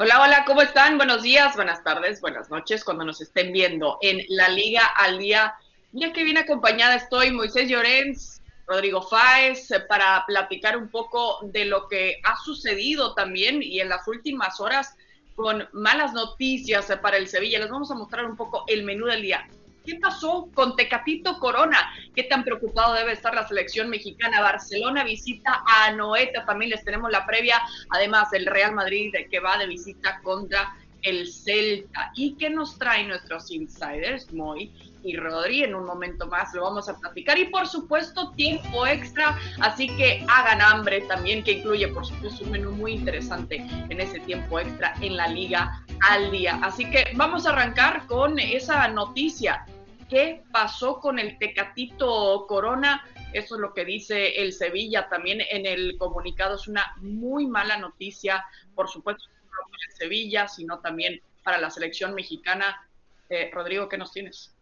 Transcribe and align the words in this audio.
Hola, 0.00 0.22
hola, 0.22 0.44
¿cómo 0.46 0.62
están? 0.62 0.96
Buenos 0.96 1.24
días, 1.24 1.56
buenas 1.56 1.82
tardes, 1.82 2.20
buenas 2.20 2.48
noches, 2.50 2.84
cuando 2.84 3.04
nos 3.04 3.20
estén 3.20 3.52
viendo 3.52 3.98
en 4.00 4.24
la 4.28 4.48
Liga 4.48 4.86
al 4.86 5.18
Día. 5.18 5.56
Ya 5.90 6.12
que 6.12 6.22
viene 6.22 6.38
acompañada 6.38 6.94
estoy 6.94 7.32
Moisés 7.32 7.68
Llorens, 7.68 8.40
Rodrigo 8.68 9.02
Fáez, 9.02 9.68
para 9.88 10.22
platicar 10.24 10.76
un 10.76 10.88
poco 10.88 11.40
de 11.42 11.64
lo 11.64 11.88
que 11.88 12.20
ha 12.22 12.36
sucedido 12.36 13.14
también 13.14 13.60
y 13.60 13.80
en 13.80 13.88
las 13.88 14.06
últimas 14.06 14.60
horas 14.60 14.94
con 15.34 15.68
malas 15.72 16.12
noticias 16.12 16.86
para 17.02 17.16
el 17.16 17.26
Sevilla. 17.26 17.58
Les 17.58 17.68
vamos 17.68 17.90
a 17.90 17.96
mostrar 17.96 18.24
un 18.24 18.36
poco 18.36 18.62
el 18.68 18.84
menú 18.84 19.06
del 19.06 19.22
día. 19.22 19.48
¿Qué 19.88 19.94
pasó 19.94 20.50
con 20.52 20.76
Tecatito 20.76 21.38
Corona? 21.38 21.78
¿Qué 22.14 22.24
tan 22.24 22.44
preocupado 22.44 22.92
debe 22.92 23.12
estar 23.12 23.34
la 23.34 23.48
selección 23.48 23.88
mexicana? 23.88 24.42
Barcelona 24.42 25.02
visita 25.02 25.64
a 25.64 25.92
Noeta, 25.92 26.44
también 26.44 26.72
les 26.72 26.84
tenemos 26.84 27.10
la 27.10 27.24
previa, 27.24 27.58
además 27.88 28.30
el 28.34 28.44
Real 28.44 28.74
Madrid 28.74 29.14
que 29.30 29.40
va 29.40 29.56
de 29.56 29.66
visita 29.66 30.20
contra 30.22 30.76
el 31.00 31.26
Celta. 31.32 32.12
¿Y 32.14 32.34
qué 32.34 32.50
nos 32.50 32.78
traen 32.78 33.08
nuestros 33.08 33.50
insiders, 33.50 34.30
Moy 34.30 34.70
y 35.02 35.16
Rodri? 35.16 35.64
En 35.64 35.74
un 35.74 35.86
momento 35.86 36.26
más 36.26 36.52
lo 36.52 36.64
vamos 36.64 36.86
a 36.90 36.98
platicar. 36.98 37.38
Y 37.38 37.46
por 37.46 37.66
supuesto, 37.66 38.32
tiempo 38.32 38.86
extra, 38.86 39.38
así 39.60 39.88
que 39.96 40.22
hagan 40.28 40.60
hambre 40.60 41.00
también, 41.08 41.42
que 41.42 41.52
incluye, 41.52 41.88
por 41.88 42.04
supuesto, 42.04 42.44
un 42.44 42.50
menú 42.50 42.72
muy 42.72 42.92
interesante 42.92 43.66
en 43.88 43.98
ese 44.02 44.20
tiempo 44.20 44.60
extra 44.60 44.92
en 45.00 45.16
la 45.16 45.28
Liga 45.28 45.82
al 46.02 46.30
día. 46.30 46.60
Así 46.62 46.90
que 46.90 47.06
vamos 47.14 47.46
a 47.46 47.52
arrancar 47.52 48.04
con 48.06 48.38
esa 48.38 48.86
noticia 48.88 49.64
¿Qué 50.08 50.42
pasó 50.50 51.00
con 51.00 51.18
el 51.18 51.38
Tecatito 51.38 52.46
Corona? 52.46 53.04
Eso 53.32 53.56
es 53.56 53.60
lo 53.60 53.74
que 53.74 53.84
dice 53.84 54.40
el 54.40 54.54
Sevilla 54.54 55.08
también 55.08 55.42
en 55.50 55.66
el 55.66 55.98
comunicado. 55.98 56.54
Es 56.54 56.66
una 56.66 56.94
muy 56.96 57.46
mala 57.46 57.76
noticia, 57.76 58.44
por 58.74 58.88
supuesto, 58.88 59.24
no 59.44 59.70
para 59.70 59.84
el 59.90 59.96
Sevilla, 59.96 60.48
sino 60.48 60.78
también 60.78 61.20
para 61.42 61.58
la 61.58 61.70
selección 61.70 62.14
mexicana. 62.14 62.88
Eh, 63.28 63.50
Rodrigo, 63.52 63.88
¿qué 63.88 63.98
nos 63.98 64.12
tienes? 64.12 64.54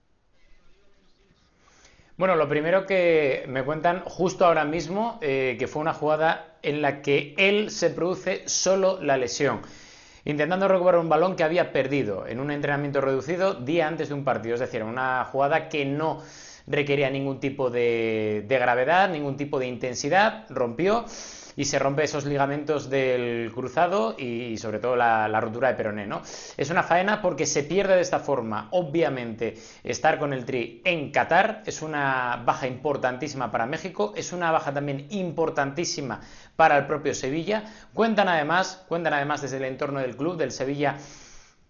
Bueno, 2.17 2.35
lo 2.35 2.49
primero 2.49 2.87
que 2.87 3.45
me 3.47 3.63
cuentan 3.63 4.01
justo 4.01 4.47
ahora 4.47 4.65
mismo, 4.65 5.19
eh, 5.23 5.57
que 5.59 5.69
fue 5.69 5.83
una 5.83 5.93
jugada 5.93 6.57
en 6.63 6.83
la 6.83 7.03
que 7.03 7.35
él 7.37 7.71
se 7.71 7.91
produce 7.91 8.49
solo 8.49 9.01
la 9.01 9.17
lesión 9.17 9.63
intentando 10.27 10.67
recuperar 10.69 11.01
un 11.01 11.09
balón 11.09 11.37
que 11.37 11.45
había 11.45 11.73
perdido 11.73 12.27
en 12.27 12.41
un 12.41 12.51
entrenamiento 12.51 13.01
reducido 13.01 13.55
día 13.55 13.87
antes 13.87 14.09
de 14.09 14.15
un 14.15 14.25
partido. 14.25 14.55
Es 14.55 14.61
decir, 14.61 14.83
una 14.83 15.25
jugada 15.25 15.69
que 15.69 15.85
no 15.87 16.21
requería 16.67 17.09
ningún 17.11 17.39
tipo 17.39 17.71
de, 17.71 18.45
gravedad, 18.49 19.09
ningún 19.09 19.37
tipo 19.37 19.59
de 19.61 19.69
intensidad, 19.69 20.45
rompió 20.51 21.05
y 21.57 21.65
se 21.65 21.79
rompe 21.79 22.05
esos 22.05 22.27
ligamentos 22.27 22.91
del 22.91 23.51
cruzado 23.53 24.15
y, 24.19 24.57
sobre 24.59 24.79
todo 24.79 24.95
la, 24.95 25.41
rotura 25.41 25.69
de 25.69 25.75
peroné. 25.75 26.07
¿no? 26.07 26.23
Es 26.57 26.71
una 26.71 26.83
faena 26.83 27.23
porque 27.23 27.47
se 27.47 27.63
pierde 27.63 27.95
de 27.97 28.03
esta 28.03 28.21
forma. 28.21 28.69
Obviamente, 28.73 29.57
estar 29.83 30.19
con 30.19 30.33
el 30.33 30.45
Tri 30.45 30.83
en 30.85 31.11
Qatar 31.11 31.63
es 31.65 31.83
una 31.83 32.43
baja 32.45 32.67
importantísima 32.67 33.51
para 33.51 33.67
México, 33.67 34.13
es 34.17 34.33
una 34.33 34.51
baja 34.51 34.73
también 34.73 35.07
importantísima 35.11 36.21
para 36.57 36.77
el 36.77 36.87
propio 36.87 37.15
Sevilla. 37.15 37.65
Cuentan 37.95 38.29
además, 38.29 38.85
cuentan 38.89 39.15
además 39.15 39.43
desde 39.43 39.57
el 39.57 39.65
entorno 39.65 40.01
del 40.01 40.17
club, 40.17 40.37
del 40.37 40.53
Sevilla, 40.53 40.99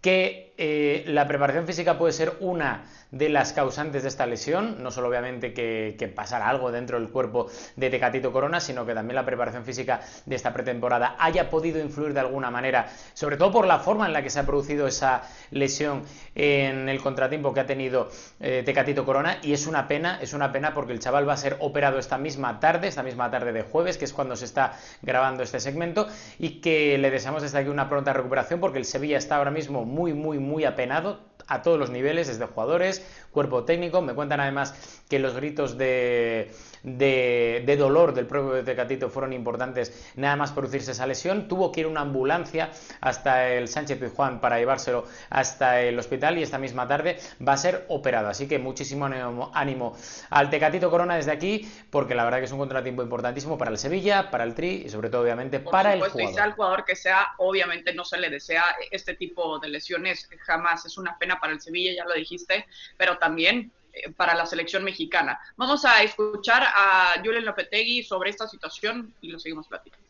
que 0.01 0.53
eh, 0.57 1.05
la 1.07 1.27
preparación 1.27 1.65
física 1.65 1.97
puede 1.97 2.13
ser 2.13 2.33
una 2.39 2.85
de 3.11 3.29
las 3.29 3.53
causantes 3.53 4.03
de 4.03 4.09
esta 4.09 4.25
lesión, 4.25 4.83
no 4.83 4.91
solo 4.91 5.07
obviamente 5.07 5.53
que, 5.53 6.13
pasara 6.15 6.49
algo 6.49 6.71
dentro 6.71 6.99
del 6.99 7.09
cuerpo 7.09 7.47
de 7.75 7.89
Tecatito 7.89 8.31
Corona, 8.31 8.59
sino 8.59 8.85
que 8.85 8.93
también 8.93 9.15
la 9.15 9.25
preparación 9.25 9.65
física 9.65 10.01
de 10.25 10.35
esta 10.35 10.53
pretemporada 10.53 11.15
haya 11.19 11.49
podido 11.49 11.79
influir 11.79 12.13
de 12.13 12.21
alguna 12.21 12.49
manera, 12.49 12.87
sobre 13.13 13.37
todo 13.37 13.51
por 13.51 13.67
la 13.67 13.79
forma 13.79 14.05
en 14.05 14.13
la 14.13 14.23
que 14.23 14.29
se 14.29 14.39
ha 14.39 14.45
producido 14.45 14.87
esa 14.87 15.23
lesión 15.51 16.03
en 16.33 16.89
el 16.89 17.01
contratiempo 17.01 17.53
que 17.53 17.59
ha 17.59 17.65
tenido 17.65 18.09
eh, 18.39 18.63
Tecatito 18.65 19.05
Corona, 19.05 19.37
y 19.41 19.53
es 19.53 19.67
una 19.67 19.87
pena, 19.87 20.19
es 20.21 20.33
una 20.33 20.51
pena 20.51 20.73
porque 20.73 20.93
el 20.93 20.99
chaval 20.99 21.27
va 21.27 21.33
a 21.33 21.37
ser 21.37 21.57
operado 21.59 21.99
esta 21.99 22.17
misma 22.17 22.59
tarde, 22.59 22.87
esta 22.87 23.03
misma 23.03 23.29
tarde 23.29 23.51
de 23.51 23.63
jueves, 23.63 23.97
que 23.97 24.05
es 24.05 24.13
cuando 24.13 24.35
se 24.35 24.45
está 24.45 24.73
grabando 25.01 25.43
este 25.43 25.59
segmento, 25.59 26.07
y 26.39 26.61
que 26.61 26.97
le 26.97 27.11
deseamos 27.11 27.41
desde 27.41 27.59
aquí 27.59 27.69
una 27.69 27.89
pronta 27.89 28.13
recuperación 28.13 28.59
porque 28.59 28.79
el 28.79 28.85
Sevilla 28.85 29.17
está 29.17 29.37
ahora 29.37 29.51
mismo 29.51 29.85
muy, 29.85 30.13
muy, 30.13 30.39
muy 30.39 30.65
apenado 30.65 31.19
a 31.47 31.61
todos 31.61 31.79
los 31.79 31.89
niveles, 31.89 32.27
desde 32.27 32.45
jugadores, 32.45 33.01
cuerpo 33.31 33.63
técnico. 33.63 34.01
Me 34.01 34.13
cuentan 34.13 34.39
además 34.39 34.73
que 35.09 35.19
los 35.19 35.35
gritos 35.35 35.77
de, 35.77 36.51
de, 36.87 37.75
dolor 37.77 38.13
del 38.13 38.25
propio 38.25 38.63
Tecatito 38.63 39.09
fueron 39.09 39.33
importantes 39.33 40.11
nada 40.15 40.35
más 40.35 40.51
producirse 40.51 40.91
esa 40.91 41.05
lesión. 41.05 41.47
Tuvo 41.47 41.71
que 41.71 41.81
ir 41.81 41.87
una 41.87 42.01
ambulancia 42.01 42.71
hasta 43.01 43.49
el 43.49 43.67
Sánchez 43.67 43.99
Pizjuán 43.99 44.39
para 44.39 44.57
llevárselo 44.57 45.05
hasta 45.29 45.81
el 45.81 45.99
hospital 45.99 46.37
y 46.37 46.43
esta 46.43 46.57
misma 46.57 46.87
tarde 46.87 47.19
va 47.45 47.53
a 47.53 47.57
ser 47.57 47.85
operado. 47.89 48.29
Así 48.29 48.47
que 48.47 48.57
muchísimo 48.57 49.05
ánimo, 49.53 49.97
al 50.29 50.49
Tecatito 50.49 50.89
Corona 50.89 51.15
desde 51.15 51.31
aquí, 51.31 51.69
porque 51.89 52.15
la 52.15 52.23
verdad 52.23 52.39
que 52.39 52.45
es 52.45 52.51
un 52.51 52.59
contratiempo 52.59 53.03
importantísimo 53.03 53.57
para 53.57 53.71
el 53.71 53.77
Sevilla, 53.77 54.31
para 54.31 54.45
el 54.45 54.55
Tri 54.55 54.83
y 54.85 54.89
sobre 54.89 55.09
todo 55.09 55.23
obviamente 55.23 55.59
para 55.59 55.93
el 55.93 56.01
jugador. 56.01 56.31
Y 56.31 56.33
sea 56.33 56.45
el 56.45 56.53
jugador 56.53 56.85
que 56.85 56.95
sea, 56.95 57.33
obviamente 57.37 57.93
no 57.93 58.05
se 58.05 58.17
le 58.17 58.29
desea 58.29 58.63
este 58.91 59.15
tipo 59.15 59.59
de 59.59 59.67
lesiones 59.67 60.29
jamás. 60.39 60.85
Es 60.85 60.97
una 60.97 61.17
pena 61.17 61.39
para 61.39 61.53
el 61.53 61.59
Sevilla, 61.59 61.93
ya 61.95 62.05
lo 62.05 62.13
dijiste, 62.13 62.65
pero 62.97 63.17
también 63.17 63.71
para 64.15 64.35
la 64.35 64.45
selección 64.45 64.83
mexicana. 64.83 65.39
Vamos 65.55 65.85
a 65.85 66.03
escuchar 66.03 66.63
a 66.63 67.15
Julen 67.23 67.45
Lopetegui 67.45 68.03
sobre 68.03 68.29
esta 68.29 68.47
situación 68.47 69.13
y 69.21 69.29
lo 69.29 69.39
seguimos 69.39 69.67
platicando. 69.67 70.07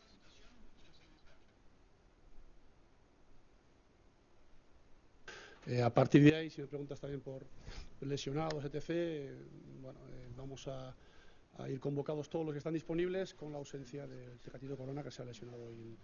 Eh, 5.68 5.82
a 5.82 5.92
partir 5.92 6.22
de 6.22 6.34
ahí, 6.34 6.50
si 6.50 6.62
me 6.62 6.66
preguntas 6.66 6.98
también 6.98 7.20
por 7.20 7.44
lesionados, 8.00 8.64
etc., 8.64 9.30
bueno, 9.82 9.98
eh, 10.12 10.28
vamos 10.34 10.66
a, 10.66 10.94
ir 11.68 11.80
convocados 11.80 12.30
todos 12.30 12.46
los 12.46 12.54
que 12.54 12.58
están 12.58 12.72
disponibles 12.72 13.34
con 13.34 13.50
la 13.52 13.58
ausencia 13.58 14.06
del 14.06 14.38
Tecatito 14.38 14.76
Corona 14.76 15.02
que 15.02 15.10
se 15.10 15.22
ha 15.22 15.24
lesionado 15.24 15.64
hoy 15.64 15.98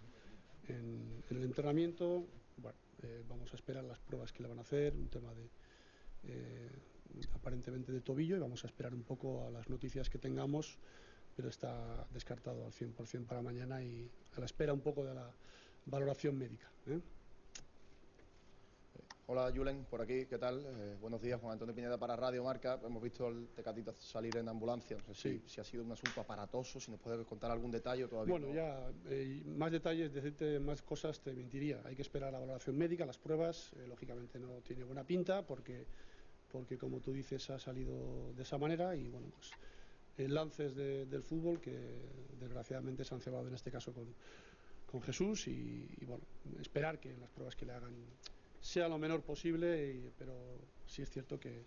en, 0.67 1.23
el 1.29 1.43
entrenamiento. 1.43 2.27
Bueno, 2.57 2.77
eh, 3.01 3.23
vamos 3.27 3.51
a 3.53 3.55
esperar 3.55 3.85
las 3.85 3.97
pruebas 3.99 4.33
que 4.33 4.43
le 4.43 4.49
van 4.49 4.59
a 4.59 4.61
hacer, 4.61 4.93
un 4.93 5.07
tema 5.07 5.33
de 5.33 5.49
aparentemente 7.33 7.91
de 7.91 8.01
tobillo 8.01 8.35
y 8.35 8.39
vamos 8.39 8.63
a 8.63 8.67
esperar 8.67 8.93
un 8.93 9.03
poco 9.03 9.45
a 9.47 9.51
las 9.51 9.69
noticias 9.69 10.09
que 10.09 10.17
tengamos, 10.17 10.77
pero 11.35 11.49
está 11.49 12.07
descartado 12.11 12.65
al 12.65 12.71
100% 12.71 13.25
para 13.25 13.41
mañana 13.41 13.83
y 13.83 14.09
a 14.35 14.39
la 14.39 14.45
espera 14.45 14.73
un 14.73 14.81
poco 14.81 15.03
de 15.03 15.13
la 15.13 15.31
valoración 15.85 16.37
médica. 16.37 16.69
¿eh? 16.87 16.99
Hola 19.27 19.51
Julen, 19.53 19.85
por 19.85 20.01
aquí, 20.01 20.27
¿qué 20.27 20.37
tal? 20.37 20.63
Eh, 20.63 20.97
buenos 21.01 21.19
días, 21.19 21.41
Juan 21.41 21.53
Antonio 21.53 21.73
Piñeda 21.73 21.97
para 21.97 22.15
Radio 22.15 22.43
Marca. 22.43 22.79
Hemos 22.85 23.01
visto 23.01 23.27
el 23.27 23.47
Tecatito 23.55 23.91
salir 23.93 24.37
en 24.37 24.47
ambulancia. 24.47 24.97
No 25.07 25.15
sé 25.15 25.41
si, 25.47 25.59
ha 25.59 25.63
sido 25.63 25.83
un 25.83 25.91
asunto 25.91 26.21
aparatoso, 26.21 26.79
si 26.79 26.91
nos 26.91 26.99
puede 26.99 27.25
contar 27.25 27.49
algún 27.49 27.71
detalle 27.71 28.07
todavía. 28.07 28.31
Bueno, 28.31 28.53
ya 28.53 28.87
eh, 29.07 29.41
más 29.47 29.71
detalles, 29.71 30.13
decirte 30.13 30.59
más 30.59 30.83
cosas 30.83 31.19
te 31.21 31.33
mentiría. 31.33 31.81
Hay 31.85 31.95
que 31.95 32.03
esperar 32.03 32.31
la 32.31 32.39
valoración 32.39 32.77
médica, 32.77 33.03
las 33.03 33.17
pruebas. 33.17 33.71
lógicamente 33.87 34.39
no 34.39 34.61
tiene 34.61 34.83
buena 34.83 35.03
pinta 35.03 35.41
porque 35.41 35.87
porque 36.55 36.77
como 36.77 37.01
tú 37.01 37.11
dices 37.11 37.49
ha 37.49 37.59
salido 37.59 38.33
de 38.33 38.43
esa 38.43 38.57
manera 38.57 38.95
y 38.95 39.09
bueno, 39.09 39.27
pues 39.35 39.51
lances 40.29 40.73
del 40.75 41.21
fútbol 41.23 41.59
que 41.59 41.77
desgraciadamente 42.39 43.03
se 43.03 43.13
han 43.13 43.19
cebado 43.19 43.47
en 43.49 43.53
este 43.53 43.69
caso 43.69 43.91
con, 43.93 44.05
con 44.89 45.01
Jesús 45.01 45.47
y, 45.49 45.85
bueno, 46.05 46.23
esperar 46.61 46.99
que 46.99 47.17
las 47.17 47.29
pruebas 47.29 47.55
que 47.55 47.65
le 47.65 47.73
hagan 47.73 47.93
sea 48.61 48.87
lo 48.87 48.97
menor 48.97 49.21
posible, 49.21 50.13
pero 50.17 50.33
sí 50.85 51.01
es 51.01 51.09
cierto 51.09 51.37
que, 51.37 51.65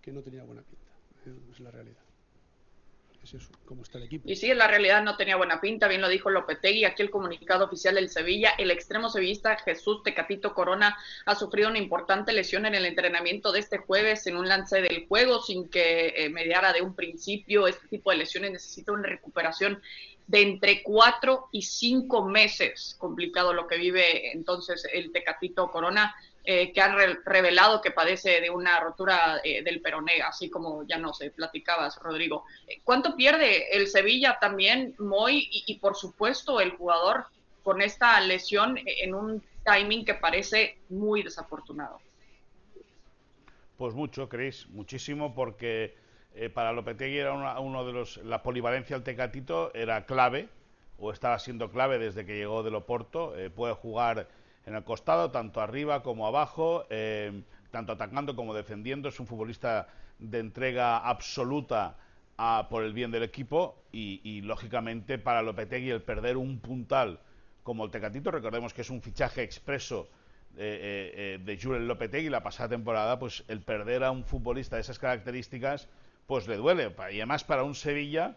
que 0.00 0.12
no 0.12 0.22
tenía 0.22 0.44
buena 0.44 0.62
pinta, 0.62 0.92
¿eh? 1.26 1.34
es 1.50 1.58
la 1.58 1.72
realidad 1.72 2.11
Y 4.24 4.36
sí, 4.36 4.50
en 4.50 4.58
la 4.58 4.66
realidad 4.66 5.02
no 5.02 5.16
tenía 5.16 5.36
buena 5.36 5.60
pinta, 5.60 5.86
bien 5.86 6.00
lo 6.00 6.08
dijo 6.08 6.28
Lopetegui, 6.28 6.84
aquí 6.84 7.02
el 7.02 7.10
comunicado 7.10 7.64
oficial 7.64 7.94
del 7.94 8.08
Sevilla, 8.08 8.50
el 8.58 8.70
extremo 8.70 9.08
sevillista 9.08 9.56
Jesús 9.58 10.02
Tecatito 10.02 10.54
Corona 10.54 10.96
ha 11.24 11.34
sufrido 11.34 11.68
una 11.68 11.78
importante 11.78 12.32
lesión 12.32 12.66
en 12.66 12.74
el 12.74 12.84
entrenamiento 12.84 13.52
de 13.52 13.60
este 13.60 13.78
jueves 13.78 14.26
en 14.26 14.36
un 14.36 14.48
lance 14.48 14.80
del 14.80 15.06
juego 15.06 15.40
sin 15.40 15.68
que 15.68 16.14
eh, 16.16 16.28
mediara 16.30 16.72
de 16.72 16.82
un 16.82 16.94
principio, 16.94 17.68
este 17.68 17.86
tipo 17.88 18.10
de 18.10 18.16
lesiones 18.16 18.50
necesita 18.50 18.92
una 18.92 19.08
recuperación 19.08 19.80
de 20.26 20.42
entre 20.42 20.82
cuatro 20.82 21.48
y 21.52 21.62
cinco 21.62 22.24
meses, 22.24 22.96
complicado 22.98 23.52
lo 23.52 23.66
que 23.66 23.76
vive 23.76 24.32
entonces 24.32 24.86
el 24.92 25.12
Tecatito 25.12 25.70
Corona 25.70 26.14
eh, 26.44 26.72
que 26.72 26.80
han 26.80 26.96
revelado 27.24 27.80
que 27.80 27.92
padece 27.92 28.40
de 28.40 28.50
una 28.50 28.80
rotura 28.80 29.40
eh, 29.44 29.62
del 29.62 29.80
peroné, 29.80 30.22
así 30.22 30.50
como 30.50 30.82
ya 30.82 30.98
no 30.98 31.12
sé, 31.12 31.30
platicabas, 31.30 31.96
Rodrigo. 32.02 32.44
Eh, 32.66 32.80
¿Cuánto 32.82 33.14
pierde 33.14 33.76
el 33.76 33.86
Sevilla 33.86 34.38
también, 34.40 34.96
Moy, 34.98 35.48
y, 35.52 35.78
por 35.78 35.94
supuesto 35.94 36.60
el 36.60 36.72
jugador 36.72 37.26
con 37.62 37.80
esta 37.80 38.20
lesión 38.20 38.76
en 38.84 39.14
un 39.14 39.40
timing 39.64 40.04
que 40.04 40.14
parece 40.14 40.78
muy 40.88 41.22
desafortunado? 41.22 42.00
Pues 43.76 43.94
mucho, 43.94 44.28
Cris, 44.28 44.66
muchísimo, 44.68 45.36
porque 45.36 45.94
para 46.54 46.72
Lopetegui 46.72 47.18
era 47.18 47.60
uno 47.60 47.86
de 47.86 47.92
los. 47.92 48.16
La 48.16 48.42
polivalencia 48.42 48.96
del 48.96 49.04
Tecatito 49.04 49.72
era 49.74 50.06
clave, 50.06 50.48
o 50.98 51.12
estaba 51.12 51.38
siendo 51.38 51.70
clave 51.70 51.98
desde 52.00 52.26
que 52.26 52.34
llegó 52.34 52.64
del 52.64 52.74
Oporto. 52.74 53.32
puede 53.54 53.74
jugar 53.74 54.26
en 54.66 54.74
el 54.74 54.84
costado, 54.84 55.30
tanto 55.30 55.60
arriba 55.60 56.02
como 56.02 56.26
abajo, 56.26 56.86
eh, 56.90 57.42
tanto 57.70 57.92
atacando 57.92 58.36
como 58.36 58.54
defendiendo. 58.54 59.08
Es 59.08 59.20
un 59.20 59.26
futbolista 59.26 59.88
de 60.18 60.38
entrega 60.38 60.98
absoluta 60.98 61.96
por 62.70 62.82
el 62.82 62.92
bien 62.92 63.12
del 63.12 63.22
equipo 63.22 63.84
y, 63.92 64.40
lógicamente 64.42 65.16
para 65.16 65.42
Lopetegui 65.42 65.90
el 65.90 66.02
perder 66.02 66.36
un 66.36 66.58
puntal 66.58 67.20
como 67.62 67.84
el 67.84 67.92
Tecatito, 67.92 68.32
recordemos 68.32 68.74
que 68.74 68.80
es 68.80 68.90
un 68.90 69.00
fichaje 69.00 69.42
expreso 69.42 70.08
eh, 70.56 71.38
de 71.40 71.60
Julen 71.60 71.86
Lopetegui 71.86 72.28
la 72.30 72.42
pasada 72.42 72.70
temporada, 72.70 73.20
pues 73.20 73.44
el 73.46 73.60
perder 73.60 74.02
a 74.02 74.10
un 74.10 74.24
futbolista 74.24 74.74
de 74.74 74.82
esas 74.82 74.98
características, 74.98 75.88
pues 76.26 76.48
le 76.48 76.56
duele. 76.56 76.92
Y 77.12 77.18
además 77.20 77.44
para 77.44 77.62
un 77.62 77.76
Sevilla 77.76 78.34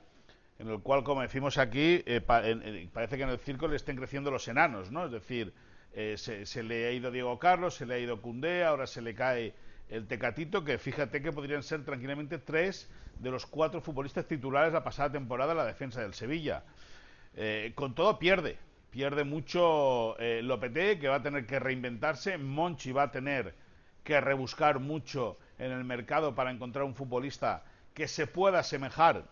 en 0.60 0.69
el 0.69 0.80
cual, 0.80 1.04
como 1.04 1.22
decimos 1.22 1.57
aquí, 1.57 2.01
eh, 2.06 2.22
parece 2.22 3.18
que 3.18 3.24
en 3.24 3.30
el 3.30 3.39
circo 3.39 3.68
le 3.68 3.75
estén 3.75 3.98
creciendo 3.98 4.31
los 4.31 4.48
enanos, 4.48 4.92
¿no? 4.92 5.06
Es 5.06 5.12
decir, 5.12 5.54
eh, 5.97 6.18
se, 6.18 6.62
le 6.62 6.88
ha 6.88 6.92
ido 6.92 7.09
Diego 7.09 7.39
Carlos, 7.39 7.75
se 7.75 7.86
le 7.86 7.94
ha 7.94 8.00
ido 8.00 8.21
Cundé, 8.21 8.65
ahora 8.65 8.86
se 8.86 9.01
le 9.01 9.15
cae 9.15 9.53
el 9.88 10.07
Tecatito, 10.07 10.65
que 10.65 10.77
fíjate 10.77 11.21
que 11.21 11.31
podrían 11.31 11.63
ser 11.63 11.86
tranquilamente 11.86 12.38
tres 12.38 12.89
de 13.18 13.31
los 13.31 13.45
cuatro 13.45 13.80
futbolistas 13.80 14.27
titulares 14.27 14.74
la 14.74 14.83
pasada 14.83 15.13
temporada 15.13 15.53
en 15.53 15.57
la 15.59 15.65
defensa 15.65 16.01
del 16.01 16.13
Sevilla. 16.13 16.63
Eh, 17.33 17.71
con 17.75 17.95
todo 17.95 18.19
pierde, 18.19 18.57
pierde 18.92 19.24
mucho 19.24 20.19
eh, 20.19 20.42
que 21.00 21.07
va 21.07 21.15
a 21.15 21.24
tener 21.24 21.45
que 21.45 21.59
reinventarse, 21.59 22.38
Monchi 22.38 22.91
va 22.91 23.03
a 23.03 23.12
tener 23.12 23.56
que 24.03 24.19
rebuscar 24.19 24.80
mucho 24.80 25.38
en 25.59 25.71
el 25.71 25.86
mercado 25.86 26.36
para 26.36 26.51
encontrar 26.51 26.83
un 26.83 26.95
futbolista 26.95 27.63
que 27.94 28.09
se 28.09 28.27
pueda 28.27 28.59
asemejar 28.59 29.24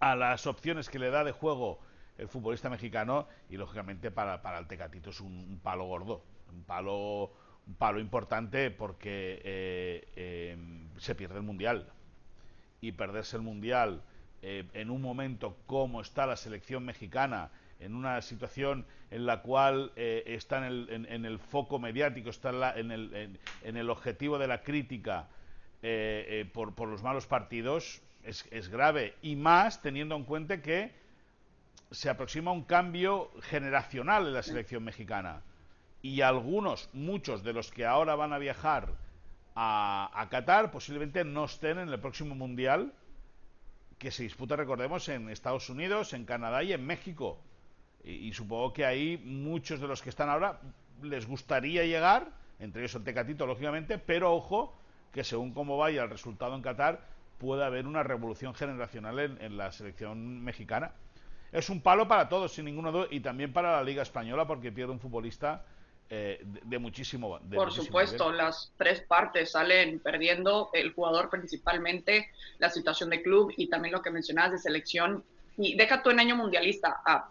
a 0.00 0.16
las 0.16 0.48
opciones 0.48 0.88
que 0.88 0.98
le 0.98 1.10
da 1.10 1.22
de 1.22 1.30
juego 1.30 1.78
el 2.18 2.28
futbolista 2.28 2.70
mexicano 2.70 3.26
y 3.50 3.56
lógicamente 3.56 4.10
para, 4.10 4.42
para 4.42 4.58
el 4.58 4.66
Tecatito 4.66 5.10
es 5.10 5.20
un, 5.20 5.60
palo 5.62 5.84
gordo, 5.84 6.22
un 6.52 6.62
palo, 6.64 7.32
un 7.66 7.74
palo 7.74 8.00
importante 8.00 8.70
porque 8.70 9.40
eh, 9.44 10.52
em, 10.52 10.88
se 10.98 11.14
pierde 11.14 11.36
el 11.36 11.42
Mundial. 11.42 11.92
Y 12.80 12.92
perderse 12.92 13.36
el 13.36 13.42
Mundial 13.42 14.02
eh, 14.42 14.68
en 14.74 14.90
un 14.90 15.00
momento 15.00 15.56
como 15.66 16.00
está 16.00 16.26
la 16.26 16.36
selección 16.36 16.84
mexicana, 16.84 17.50
en 17.80 17.94
una 17.94 18.20
situación 18.22 18.86
en 19.10 19.26
la 19.26 19.42
cual 19.42 19.92
eh, 19.96 20.22
está 20.26 20.58
en 20.58 20.64
el, 20.64 21.06
en, 21.08 21.24
el, 21.24 21.38
foco 21.38 21.78
mediático, 21.78 22.30
está 22.30 22.78
en, 22.78 22.90
el, 22.90 23.38
en, 23.62 23.76
el, 23.76 23.90
objetivo 23.90 24.38
de 24.38 24.46
la 24.46 24.62
crítica 24.62 25.28
por, 26.52 26.74
por 26.74 26.88
los 26.88 27.02
malos 27.02 27.26
partidos, 27.26 28.02
es, 28.24 28.68
grave. 28.68 29.14
Y 29.22 29.36
más 29.36 29.82
teniendo 29.82 30.16
en 30.16 30.24
cuenta 30.24 30.62
que 30.62 30.92
se 31.94 32.10
aproxima 32.10 32.52
un 32.52 32.64
cambio 32.64 33.30
generacional 33.42 34.26
en 34.26 34.34
la 34.34 34.42
selección 34.42 34.84
mexicana 34.84 35.42
y 36.02 36.20
algunos, 36.20 36.90
muchos 36.92 37.42
de 37.42 37.52
los 37.52 37.70
que 37.70 37.86
ahora 37.86 38.14
van 38.14 38.32
a 38.32 38.38
viajar 38.38 38.88
a, 39.54 40.10
a 40.12 40.28
Qatar 40.28 40.70
posiblemente 40.70 41.24
no 41.24 41.44
estén 41.44 41.78
en 41.78 41.88
el 41.88 42.00
próximo 42.00 42.34
mundial 42.34 42.92
que 43.98 44.10
se 44.10 44.22
disputa, 44.22 44.56
recordemos, 44.56 45.08
en 45.08 45.30
Estados 45.30 45.70
Unidos, 45.70 46.12
en 46.12 46.24
Canadá 46.24 46.62
y 46.62 46.72
en 46.72 46.84
México. 46.84 47.40
Y, 48.04 48.32
supongo 48.34 48.72
que 48.72 48.84
ahí 48.84 49.16
muchos 49.24 49.80
de 49.80 49.88
los 49.88 50.02
que 50.02 50.10
están 50.10 50.28
ahora 50.28 50.60
les 51.02 51.26
gustaría 51.26 51.84
llegar, 51.84 52.30
entre 52.58 52.82
ellos 52.82 52.94
el 52.96 53.04
Tecatito, 53.04 53.46
lógicamente, 53.46 53.98
pero 53.98 54.34
ojo, 54.34 54.76
que 55.10 55.24
según 55.24 55.54
cómo 55.54 55.78
vaya 55.78 56.02
el 56.02 56.10
resultado 56.10 56.54
en 56.54 56.60
Qatar, 56.60 57.00
puede 57.38 57.64
haber 57.64 57.86
una 57.86 58.02
revolución 58.02 58.54
generacional 58.54 59.18
en, 59.40 59.56
la 59.56 59.72
selección 59.72 60.42
mexicana. 60.44 60.92
Es 61.54 61.70
un 61.70 61.80
palo 61.80 62.08
para 62.08 62.28
todos, 62.28 62.52
sin 62.52 62.64
ninguna 62.64 62.90
duda, 62.90 63.06
y 63.10 63.20
también 63.20 63.52
para 63.52 63.76
la 63.76 63.82
Liga 63.84 64.02
Española, 64.02 64.44
porque 64.44 64.72
pierde 64.72 64.90
un 64.90 64.98
futbolista 64.98 65.64
eh, 66.10 66.40
de, 66.42 66.78
muchísimo. 66.80 67.38
Por 67.54 67.72
supuesto, 67.72 68.32
las 68.32 68.72
tres 68.76 69.02
partes 69.02 69.52
salen 69.52 70.00
perdiendo, 70.00 70.70
el 70.72 70.92
jugador 70.92 71.30
principalmente, 71.30 72.28
la 72.58 72.70
situación 72.70 73.08
de 73.08 73.22
club 73.22 73.54
y 73.56 73.68
también 73.68 73.92
lo 73.92 74.02
que 74.02 74.10
mencionabas 74.10 74.50
de 74.50 74.58
selección. 74.58 75.22
Y 75.56 75.76
deja 75.76 76.02
tú 76.02 76.10
en 76.10 76.18
año 76.18 76.34
mundialista, 76.34 77.00
a 77.06 77.30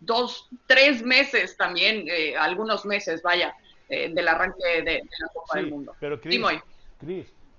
dos, 0.00 0.46
tres 0.66 1.02
meses 1.02 1.56
también, 1.56 2.04
eh, 2.06 2.36
algunos 2.36 2.84
meses, 2.84 3.22
vaya, 3.22 3.54
eh, 3.88 4.12
del 4.12 4.28
arranque 4.28 4.82
de, 4.82 5.08
la 5.18 5.28
Copa 5.32 5.56
del 5.56 5.70
Mundo. 5.70 5.96
Pero 5.98 6.20
Chris, 6.20 6.38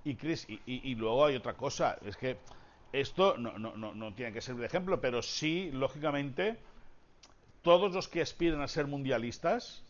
y, 0.06 0.16
Chris, 0.16 0.46
y, 0.48 0.94
luego 0.94 1.26
hay 1.26 1.36
otra 1.36 1.54
cosa, 1.54 1.98
es 2.06 2.16
que 2.16 2.38
esto 2.92 3.38
no, 3.38 3.58
no, 3.58 3.76
no, 3.76 3.94
no 3.94 4.14
tiene 4.14 4.34
que 4.34 4.42
ser 4.42 4.56
de 4.56 4.66
ejemplo, 4.66 5.00
pero 5.00 5.22
sí, 5.22 5.70
lógicamente, 5.72 6.58
todos 7.62 7.94
los 7.94 8.08
que 8.08 8.22
aspiran 8.22 8.62
a 8.62 8.68
ser 8.68 8.88
mundialistas 8.88 9.84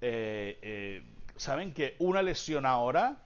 eh, 0.00 0.58
eh, 0.62 1.02
saben 1.36 1.72
que 1.72 1.96
una 1.98 2.22
lesión 2.22 2.66
ahora 2.66 3.16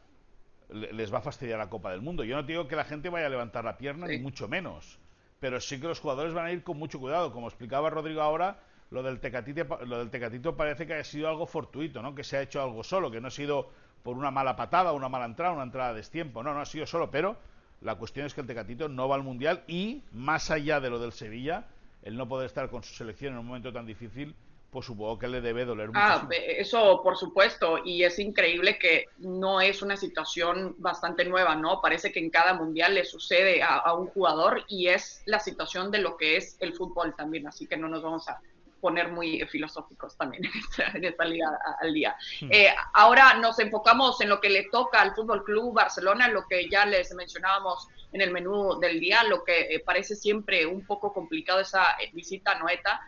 les 0.69 1.13
va 1.13 1.19
a 1.19 1.23
fastidiar 1.23 1.59
la 1.59 1.69
Copa 1.69 1.91
del 1.91 2.01
Mundo. 2.01 2.23
Yo 2.23 2.37
no 2.37 2.45
digo 2.45 2.69
que 2.69 2.77
la 2.77 2.85
gente 2.85 3.09
vaya 3.09 3.27
a 3.27 3.31
levantar 3.31 3.65
la 3.65 3.77
pierna, 3.77 4.07
ni 4.07 4.19
mucho 4.19 4.47
menos, 4.47 4.99
pero 5.41 5.61
sí 5.61 5.81
que 5.81 5.89
los 5.89 5.99
jugadores 5.99 6.33
van 6.33 6.47
a 6.47 6.53
ir 6.53 6.63
con 6.63 6.79
mucho 6.79 7.01
cuidado. 7.01 7.33
Como 7.33 7.49
explicaba 7.49 7.91
Rodrigo 7.91 8.23
ahora, 8.23 8.61
lo 8.91 9.03
del 9.03 9.19
Tecatito, 9.19 9.65
lo 9.85 9.99
del 9.99 10.11
tecatito 10.11 10.57
parece 10.57 10.87
que 10.87 10.95
ha 10.95 11.05
sido 11.05 11.29
algo 11.29 11.47
fortuito, 11.47 12.03
¿no? 12.03 12.15
que 12.15 12.23
se 12.23 12.37
ha 12.37 12.43
hecho 12.43 12.63
algo 12.63 12.85
solo, 12.85 13.11
que 13.11 13.21
no 13.21 13.29
ha 13.29 13.33
sido 13.33 13.71
por 14.03 14.17
una 14.17 14.31
mala 14.31 14.57
patada, 14.57 14.93
una 14.93 15.09
mala 15.09 15.27
entrada, 15.27 15.53
una 15.53 15.65
entrada 15.65 15.91
de 15.91 15.97
destiempo. 15.97 16.43
No, 16.43 16.55
no 16.55 16.61
ha 16.61 16.67
sido 16.67 16.87
solo, 16.87 17.11
pero 17.11 17.37
la 17.81 17.95
cuestión 17.97 18.27
es 18.27 18.35
que 18.35 18.41
el 18.41 18.47
Tecatito 18.47 18.89
no 18.89 19.09
va 19.09 19.17
al 19.17 19.23
Mundial 19.23 19.65
y, 19.67 20.03
más 20.13 20.51
allá 20.51 20.81
de 20.81 20.91
lo 20.91 20.99
del 20.99 21.13
Sevilla, 21.13 21.67
el 22.03 22.17
no 22.17 22.29
poder 22.29 22.47
estar 22.47 22.71
con 22.71 22.83
su 22.83 22.95
selección 22.95 23.35
en 23.35 23.41
un 23.41 23.47
momento 23.47 23.73
tan 23.73 23.87
difícil, 23.87 24.35
pues 24.71 24.87
supongo 24.87 25.19
que 25.19 25.27
le 25.27 25.41
debe 25.41 25.65
doler 25.65 25.91
ah, 25.95 26.29
eso 26.31 27.03
por 27.03 27.17
supuesto, 27.17 27.79
y 27.85 28.05
es 28.05 28.21
increíble 28.21 28.79
que 28.79 29.07
no 29.19 29.61
es 29.61 29.83
una 29.83 29.97
situación 29.97 30.77
bastante 30.79 31.25
nueva, 31.25 31.57
¿no? 31.57 31.81
Parece 31.81 32.13
que 32.13 32.21
en 32.21 32.31
cada 32.31 32.55
mundial 32.55 32.95
le 32.95 33.05
sucede 33.05 33.63
a 33.63 33.93
un 33.95 34.07
jugador 34.07 34.65
y 34.69 34.87
es 34.87 35.23
la 35.27 35.41
situación 35.41 35.91
de 35.91 35.99
lo 35.99 36.17
que 36.17 36.37
es 36.37 36.57
el 36.61 36.75
fútbol 36.75 37.17
también, 37.17 37.49
así 37.49 37.67
que 37.67 37.77
no 37.77 37.89
nos 37.89 38.03
vamos 38.03 38.29
a 38.29 38.41
poner 38.81 39.11
muy 39.11 39.41
filosóficos 39.47 40.17
también 40.17 40.45
en 40.95 41.05
esta, 41.05 41.25
liga 41.25 41.59
al 41.81 41.93
día. 41.93 42.17
Hmm. 42.41 42.49
Eh, 42.51 42.75
ahora 42.95 43.35
nos 43.35 43.59
enfocamos 43.59 44.21
en 44.21 44.29
lo 44.29 44.41
que 44.41 44.51
le 44.51 44.69
toca 44.71 45.01
al 45.01 45.15
Fútbol 45.15 45.45
Club 45.45 45.75
Barcelona, 45.75 46.29
lo 46.29 46.47
que 46.47 46.69
ya 46.69 46.87
les 46.87 47.15
mencionábamos 47.15 47.89
en 48.13 48.21
el 48.21 48.31
menú 48.31 48.79
del 48.81 48.99
día, 48.99 49.23
lo 49.25 49.45
que 49.45 49.75
eh, 49.75 49.83
parece 49.85 50.17
siempre 50.17 50.67
un 50.67 50.85
poco 50.85 51.13
complicado 51.13 51.61
esa 51.61 51.93
eh, 52.01 52.11
visita 52.13 52.53
a 52.53 52.59
Noeta. 52.59 53.01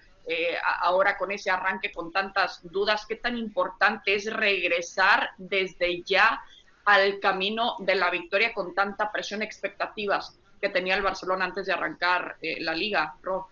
ahora 0.82 1.18
con 1.18 1.32
ese 1.32 1.50
arranque 1.50 1.90
con 1.90 2.12
tantas 2.12 2.60
dudas, 2.62 3.06
qué 3.06 3.16
tan 3.16 3.36
importante 3.36 4.14
es 4.14 4.32
regresar 4.32 5.30
desde 5.36 6.02
ya 6.04 6.40
al 6.84 7.18
camino 7.18 7.74
de 7.80 7.96
la 7.96 8.08
victoria 8.08 8.54
con 8.54 8.72
tanta 8.72 9.10
presión, 9.10 9.42
expectativas 9.42 10.38
que 10.60 10.68
tenía 10.68 10.94
el 10.94 11.02
Barcelona 11.02 11.46
antes 11.46 11.66
de 11.66 11.72
arrancar 11.72 12.36
la 12.40 12.72
liga, 12.72 13.16
Rob. 13.20 13.46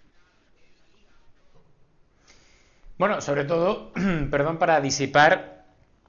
Bueno, 3.00 3.22
sobre 3.22 3.44
todo, 3.44 3.92
perdón, 4.30 4.58
para 4.58 4.78
disipar 4.82 5.64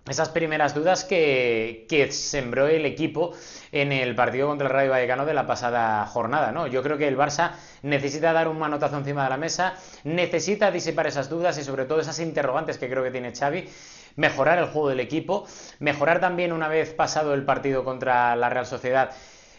esas 0.09 0.27
primeras 0.27 0.75
dudas 0.75 1.05
que, 1.05 1.87
sembró 2.11 2.67
el 2.67 2.85
equipo 2.85 3.31
en 3.71 3.93
el 3.93 4.13
partido 4.13 4.49
contra 4.49 4.67
el 4.67 4.73
Rayo 4.73 4.91
Vallecano 4.91 5.25
de 5.25 5.33
la 5.33 5.47
pasada 5.47 6.05
jornada, 6.07 6.51
¿no? 6.51 6.67
Yo 6.67 6.83
creo 6.83 6.97
que 6.97 7.07
el 7.07 7.17
Barça 7.17 7.51
necesita 7.81 8.33
dar 8.33 8.49
un 8.49 8.59
manotazo 8.59 8.97
encima 8.97 9.23
de 9.23 9.29
la 9.29 9.37
mesa, 9.37 9.75
necesita 10.03 10.69
disipar 10.69 11.07
esas 11.07 11.29
dudas 11.29 11.57
y 11.57 11.63
sobre 11.63 11.85
todo 11.85 12.01
esas 12.01 12.19
interrogantes 12.19 12.77
que 12.77 12.89
creo 12.89 13.03
que 13.05 13.11
tiene 13.11 13.33
Xavi, 13.33 13.69
mejorar 14.17 14.59
el 14.59 14.65
juego 14.65 14.89
del 14.89 14.99
equipo, 14.99 15.47
mejorar 15.79 16.19
también 16.19 16.51
una 16.51 16.67
vez 16.67 16.93
pasado 16.93 17.33
el 17.33 17.45
partido 17.45 17.85
contra 17.85 18.35
la 18.35 18.49
Real 18.49 18.65
Sociedad 18.65 19.11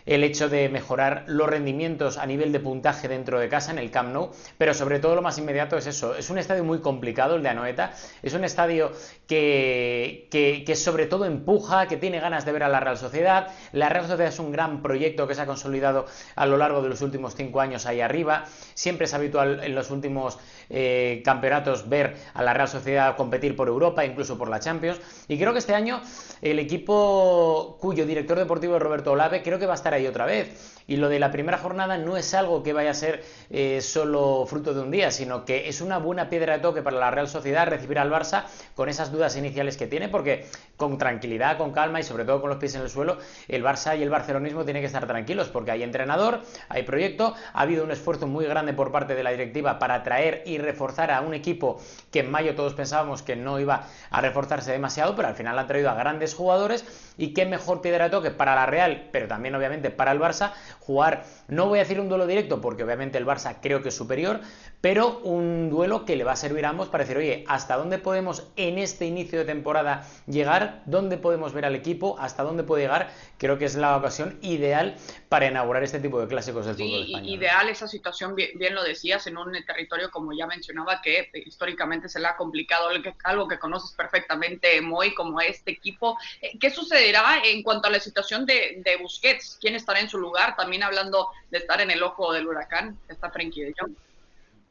el 0.06 0.24
hecho 0.24 0.48
de 0.48 0.68
mejorar 0.68 1.24
los 1.26 1.48
rendimientos 1.48 2.18
a 2.18 2.26
nivel 2.26 2.52
de 2.52 2.60
puntaje 2.60 3.08
dentro 3.08 3.38
de 3.38 3.48
casa 3.48 3.70
en 3.72 3.78
el 3.78 3.90
Camp 3.90 4.12
Nou, 4.12 4.30
pero 4.58 4.74
sobre 4.74 4.98
todo 4.98 5.14
lo 5.14 5.22
más 5.22 5.38
inmediato 5.38 5.76
es 5.76 5.86
eso. 5.86 6.14
Es 6.14 6.30
un 6.30 6.38
estadio 6.38 6.64
muy 6.64 6.80
complicado 6.80 7.36
el 7.36 7.42
de 7.42 7.48
Anoeta, 7.48 7.92
es 8.22 8.34
un 8.34 8.44
estadio 8.44 8.92
que, 9.26 10.28
que, 10.30 10.76
sobre 10.76 11.06
todo 11.06 11.24
empuja, 11.24 11.86
que 11.86 11.96
tiene 11.96 12.20
ganas 12.20 12.44
de 12.44 12.52
ver 12.52 12.62
a 12.64 12.68
la 12.68 12.80
Real 12.80 12.98
Sociedad. 12.98 13.48
La 13.72 13.88
Real 13.88 14.06
Sociedad 14.06 14.32
es 14.32 14.38
un 14.38 14.52
gran 14.52 14.82
proyecto 14.82 15.26
que 15.26 15.34
se 15.34 15.42
ha 15.42 15.46
consolidado 15.46 16.06
a 16.34 16.46
lo 16.46 16.56
largo 16.56 16.82
de 16.82 16.88
los 16.88 17.00
últimos 17.02 17.34
cinco 17.34 17.60
años 17.60 17.86
ahí 17.86 18.00
arriba. 18.00 18.44
Siempre 18.74 19.06
es 19.06 19.14
habitual 19.14 19.62
en 19.62 19.74
los 19.74 19.90
últimos 19.90 20.38
eh, 20.72 21.22
campeonatos 21.24 21.88
ver 21.88 22.16
a 22.34 22.42
la 22.42 22.54
Real 22.54 22.68
Sociedad 22.68 23.14
competir 23.14 23.54
por 23.54 23.68
Europa, 23.68 24.04
incluso 24.04 24.38
por 24.38 24.48
la 24.48 24.58
Champions. 24.58 25.00
Y 25.28 25.38
creo 25.38 25.52
que 25.52 25.58
este 25.58 25.74
año 25.74 26.00
el 26.40 26.58
equipo 26.58 27.76
cuyo 27.80 28.06
director 28.06 28.38
deportivo 28.38 28.76
es 28.76 28.82
Roberto 28.82 29.12
Olave, 29.12 29.42
creo 29.42 29.58
que 29.58 29.66
va 29.66 29.72
a 29.72 29.76
estar 29.76 29.94
ahí 29.94 30.06
otra 30.06 30.26
vez. 30.26 30.81
Y 30.86 30.96
lo 30.96 31.08
de 31.08 31.18
la 31.18 31.30
primera 31.30 31.58
jornada 31.58 31.98
no 31.98 32.16
es 32.16 32.34
algo 32.34 32.62
que 32.62 32.72
vaya 32.72 32.90
a 32.90 32.94
ser 32.94 33.24
eh, 33.50 33.80
solo 33.80 34.44
fruto 34.46 34.74
de 34.74 34.80
un 34.80 34.90
día, 34.90 35.10
sino 35.10 35.44
que 35.44 35.68
es 35.68 35.80
una 35.80 35.98
buena 35.98 36.28
piedra 36.28 36.54
de 36.54 36.58
toque 36.60 36.82
para 36.82 36.98
la 36.98 37.10
Real 37.10 37.28
Sociedad 37.28 37.66
recibir 37.66 37.98
al 37.98 38.10
Barça 38.10 38.44
con 38.74 38.88
esas 38.88 39.12
dudas 39.12 39.36
iniciales 39.36 39.76
que 39.76 39.86
tiene, 39.86 40.08
porque 40.08 40.46
con 40.76 40.98
tranquilidad, 40.98 41.58
con 41.58 41.72
calma 41.72 42.00
y 42.00 42.02
sobre 42.02 42.24
todo 42.24 42.40
con 42.40 42.50
los 42.50 42.58
pies 42.58 42.74
en 42.74 42.82
el 42.82 42.90
suelo, 42.90 43.18
el 43.48 43.62
Barça 43.62 43.98
y 43.98 44.02
el 44.02 44.10
barcelonismo 44.10 44.64
tienen 44.64 44.82
que 44.82 44.86
estar 44.86 45.06
tranquilos, 45.06 45.48
porque 45.48 45.70
hay 45.70 45.82
entrenador, 45.82 46.40
hay 46.68 46.82
proyecto, 46.82 47.34
ha 47.52 47.60
habido 47.60 47.84
un 47.84 47.90
esfuerzo 47.90 48.26
muy 48.26 48.44
grande 48.46 48.72
por 48.72 48.90
parte 48.90 49.14
de 49.14 49.22
la 49.22 49.30
directiva 49.30 49.78
para 49.78 49.94
atraer 49.94 50.42
y 50.46 50.58
reforzar 50.58 51.10
a 51.10 51.20
un 51.20 51.34
equipo 51.34 51.80
que 52.10 52.20
en 52.20 52.30
mayo 52.30 52.54
todos 52.54 52.74
pensábamos 52.74 53.22
que 53.22 53.36
no 53.36 53.60
iba 53.60 53.86
a 54.10 54.20
reforzarse 54.20 54.72
demasiado, 54.72 55.14
pero 55.14 55.28
al 55.28 55.34
final 55.34 55.58
han 55.58 55.66
traído 55.66 55.90
a 55.90 55.94
grandes 55.94 56.34
jugadores 56.34 56.84
y 57.16 57.34
qué 57.34 57.46
mejor 57.46 57.80
piedra 57.80 58.04
de 58.04 58.10
toque 58.10 58.30
para 58.30 58.54
la 58.54 58.66
Real, 58.66 59.08
pero 59.12 59.28
también 59.28 59.54
obviamente 59.54 59.90
para 59.90 60.12
el 60.12 60.20
Barça, 60.20 60.52
jugar, 60.80 61.24
no 61.48 61.68
voy 61.68 61.78
a 61.78 61.82
decir 61.82 62.00
un 62.00 62.08
duelo 62.08 62.26
directo, 62.26 62.60
porque 62.60 62.84
obviamente 62.84 63.18
el 63.18 63.26
Barça 63.26 63.56
creo 63.60 63.82
que 63.82 63.88
es 63.88 63.96
superior, 63.96 64.40
pero 64.82 65.20
un 65.20 65.70
duelo 65.70 66.04
que 66.04 66.16
le 66.16 66.24
va 66.24 66.32
a 66.32 66.36
servir 66.36 66.66
a 66.66 66.70
ambos 66.70 66.88
para 66.88 67.04
decir, 67.04 67.16
oye, 67.16 67.44
¿hasta 67.46 67.76
dónde 67.76 67.98
podemos 67.98 68.48
en 68.56 68.78
este 68.78 69.06
inicio 69.06 69.38
de 69.38 69.44
temporada 69.44 70.04
llegar? 70.26 70.82
¿Dónde 70.86 71.16
podemos 71.18 71.52
ver 71.52 71.64
al 71.64 71.76
equipo? 71.76 72.16
¿Hasta 72.18 72.42
dónde 72.42 72.64
puede 72.64 72.82
llegar? 72.82 73.08
Creo 73.38 73.58
que 73.58 73.64
es 73.64 73.76
la 73.76 73.96
ocasión 73.96 74.40
ideal 74.42 74.96
para 75.28 75.46
inaugurar 75.46 75.84
este 75.84 76.00
tipo 76.00 76.20
de 76.20 76.26
clásicos 76.26 76.66
del 76.66 76.74
fútbol 76.74 77.04
español. 77.04 77.28
Ideal 77.28 77.68
esa 77.68 77.86
situación, 77.86 78.34
bien, 78.34 78.50
bien, 78.56 78.74
lo 78.74 78.82
decías, 78.82 79.24
en 79.28 79.38
un 79.38 79.52
territorio, 79.64 80.10
como 80.10 80.32
ya 80.32 80.48
mencionaba, 80.48 81.00
que 81.00 81.30
históricamente 81.46 82.08
se 82.08 82.18
le 82.18 82.26
ha 82.26 82.36
complicado, 82.36 82.88
algo 83.22 83.46
que 83.46 83.60
conoces 83.60 83.92
perfectamente, 83.92 84.80
Moy, 84.80 85.14
como 85.14 85.40
este 85.40 85.70
equipo. 85.70 86.18
Eh, 86.40 86.58
¿Qué 86.58 86.70
sucederá 86.70 87.40
en 87.44 87.62
cuanto 87.62 87.86
a 87.86 87.90
la 87.92 88.00
situación 88.00 88.46
de, 88.46 88.82
de 88.84 88.96
Busquets? 88.96 89.58
¿Quién 89.60 89.76
estará 89.76 90.00
en 90.00 90.08
su 90.08 90.18
lugar? 90.18 90.56
También 90.56 90.82
hablando 90.82 91.28
de 91.52 91.58
estar 91.58 91.80
en 91.80 91.92
el 91.92 92.02
ojo 92.02 92.32
del 92.32 92.48
huracán, 92.48 92.98
está 93.08 93.30
Frenkie 93.30 93.62
de 93.62 93.74
Jong. 93.78 93.94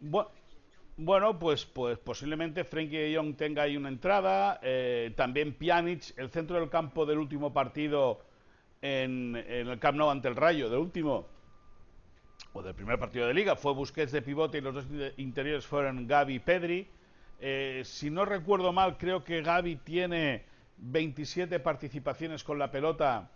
Bueno, 0.02 1.40
pues, 1.40 1.66
pues 1.66 2.00
posiblemente 2.00 2.64
Frenkie 2.64 2.98
de 2.98 3.34
tenga 3.38 3.64
ahí 3.64 3.78
una 3.78 3.90
entrada. 3.90 4.60
Eh, 4.64 5.14
también 5.16 5.54
Pjanic, 5.54 6.18
el 6.18 6.30
centro 6.30 6.60
del 6.60 6.70
campo 6.70 7.06
del 7.06 7.20
último 7.20 7.54
partido 7.54 8.20
en, 8.82 9.36
el 9.36 9.80
Camp 9.80 9.98
Nou 9.98 10.10
ante 10.10 10.28
el 10.28 10.36
Rayo, 10.36 10.70
del 10.70 10.80
último 10.80 11.28
o 12.54 12.62
del 12.62 12.74
primer 12.74 13.00
partido 13.00 13.28
de 13.28 13.34
liga, 13.34 13.56
fue 13.56 13.74
Busquets 13.74 14.12
de 14.12 14.22
pivote 14.22 14.58
y 14.58 14.62
los 14.62 14.74
dos 14.74 14.86
interiores 15.18 15.66
fueron 15.66 16.08
Gaby 16.08 16.36
y 16.36 16.40
Pedri. 16.40 16.88
Eh, 17.40 17.84
si 17.86 18.10
no 18.10 18.26
recuerdo 18.26 18.74
mal, 18.74 18.98
creo 18.98 19.24
que 19.24 19.42
Gaby 19.42 19.78
tiene 19.78 20.44
27 20.78 21.60
participaciones 21.60 22.44
con 22.44 22.58
la 22.60 22.72
pelota 22.72 23.32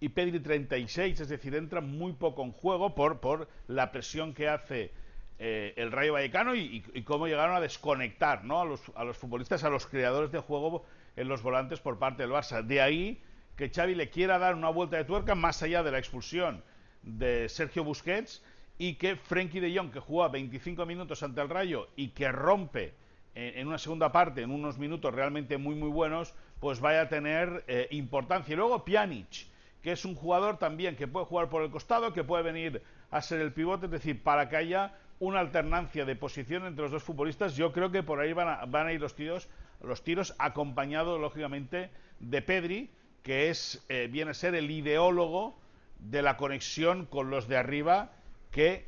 y 0.00 0.08
Pedri 0.08 0.40
36, 0.40 1.20
es 1.20 1.28
decir, 1.28 1.54
entra 1.54 1.80
muy 1.80 2.12
poco 2.12 2.42
en 2.44 2.52
juego 2.52 2.94
por, 2.94 3.20
por 3.20 3.48
la 3.66 3.90
presión 3.90 4.32
que 4.32 4.48
hace 4.48 4.92
eh, 5.38 5.74
el 5.76 5.90
Rayo 5.90 6.12
Vallecano 6.12 6.54
y, 6.54 6.80
cómo 7.04 7.26
llegaron 7.26 7.56
a 7.56 7.60
desconectar 7.60 8.44
¿no? 8.44 8.60
a, 8.60 8.64
los, 8.64 9.16
futbolistas, 9.16 9.64
a 9.64 9.70
los 9.70 9.86
creadores 9.86 10.30
de 10.30 10.38
juego 10.38 10.84
en 11.16 11.28
los 11.28 11.42
volantes 11.42 11.80
por 11.80 11.98
parte 11.98 12.22
del 12.22 12.32
Barça. 12.32 12.62
De 12.62 12.80
ahí 12.80 13.20
que 13.56 13.70
Xavi 13.70 13.94
le 13.94 14.10
quiera 14.10 14.38
dar 14.38 14.54
una 14.54 14.68
vuelta 14.68 14.96
de 14.96 15.04
tuerca 15.04 15.34
más 15.34 15.62
allá 15.62 15.82
de 15.82 15.90
la 15.90 15.98
expulsión 15.98 16.62
de 17.02 17.48
Sergio 17.48 17.84
Busquets 17.84 18.42
y 18.78 18.94
que 18.94 19.16
Frenkie 19.16 19.60
de 19.60 19.76
Jong, 19.76 19.90
que 19.90 20.00
juega 20.00 20.28
25 20.28 20.86
minutos 20.86 21.22
ante 21.22 21.40
el 21.40 21.48
Rayo 21.48 21.88
y 21.96 22.08
que 22.08 22.30
rompe 22.30 22.94
en, 23.34 23.66
una 23.66 23.78
segunda 23.78 24.12
parte, 24.12 24.42
en 24.42 24.50
unos 24.50 24.78
minutos 24.78 25.12
realmente 25.12 25.58
muy 25.58 25.74
muy 25.74 25.88
buenos, 25.88 26.34
pues 26.60 26.80
vaya 26.80 27.02
a 27.02 27.08
tener 27.08 27.64
eh, 27.66 27.88
importancia. 27.90 28.52
Y 28.52 28.56
luego 28.56 28.84
Pjanic, 28.84 29.46
que 29.82 29.92
es 29.92 30.04
un 30.04 30.14
jugador 30.14 30.58
también 30.58 30.96
que 30.96 31.08
puede 31.08 31.26
jugar 31.26 31.48
por 31.48 31.62
el 31.62 31.70
costado, 31.70 32.12
que 32.12 32.24
puede 32.24 32.44
venir 32.44 32.82
a 33.10 33.20
ser 33.20 33.40
el 33.40 33.52
pivote, 33.52 33.86
es 33.86 33.92
decir, 33.92 34.22
para 34.22 34.48
que 34.48 34.56
haya 34.56 34.94
una 35.18 35.40
alternancia 35.40 36.04
de 36.04 36.16
posición 36.16 36.66
entre 36.66 36.82
los 36.82 36.92
dos 36.92 37.02
futbolistas. 37.02 37.56
Yo 37.56 37.72
creo 37.72 37.90
que 37.90 38.02
por 38.02 38.20
ahí 38.20 38.32
van 38.32 38.48
a, 38.48 38.64
van 38.66 38.88
a 38.88 38.92
ir 38.92 39.00
los 39.00 39.14
tiros, 39.14 39.48
los 39.82 40.02
tiros 40.02 40.34
acompañados, 40.38 41.20
lógicamente, 41.20 41.90
de 42.20 42.42
Pedri, 42.42 42.90
que 43.22 43.50
es, 43.50 43.84
eh, 43.88 44.08
viene 44.10 44.32
a 44.32 44.34
ser 44.34 44.54
el 44.54 44.70
ideólogo 44.70 45.58
de 45.98 46.22
la 46.22 46.36
conexión 46.36 47.06
con 47.06 47.30
los 47.30 47.48
de 47.48 47.56
arriba, 47.56 48.12
que 48.50 48.86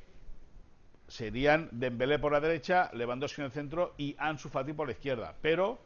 serían 1.09 1.69
Dembélé 1.73 2.19
por 2.19 2.33
la 2.33 2.41
derecha, 2.41 2.91
Lewandowski 2.93 3.41
en 3.41 3.47
el 3.47 3.53
centro 3.53 3.95
y 3.97 4.17
Ansu 4.19 4.49
Fati 4.49 4.73
por 4.73 4.89
la 4.89 4.93
izquierda. 4.93 5.35
Pero 5.41 5.79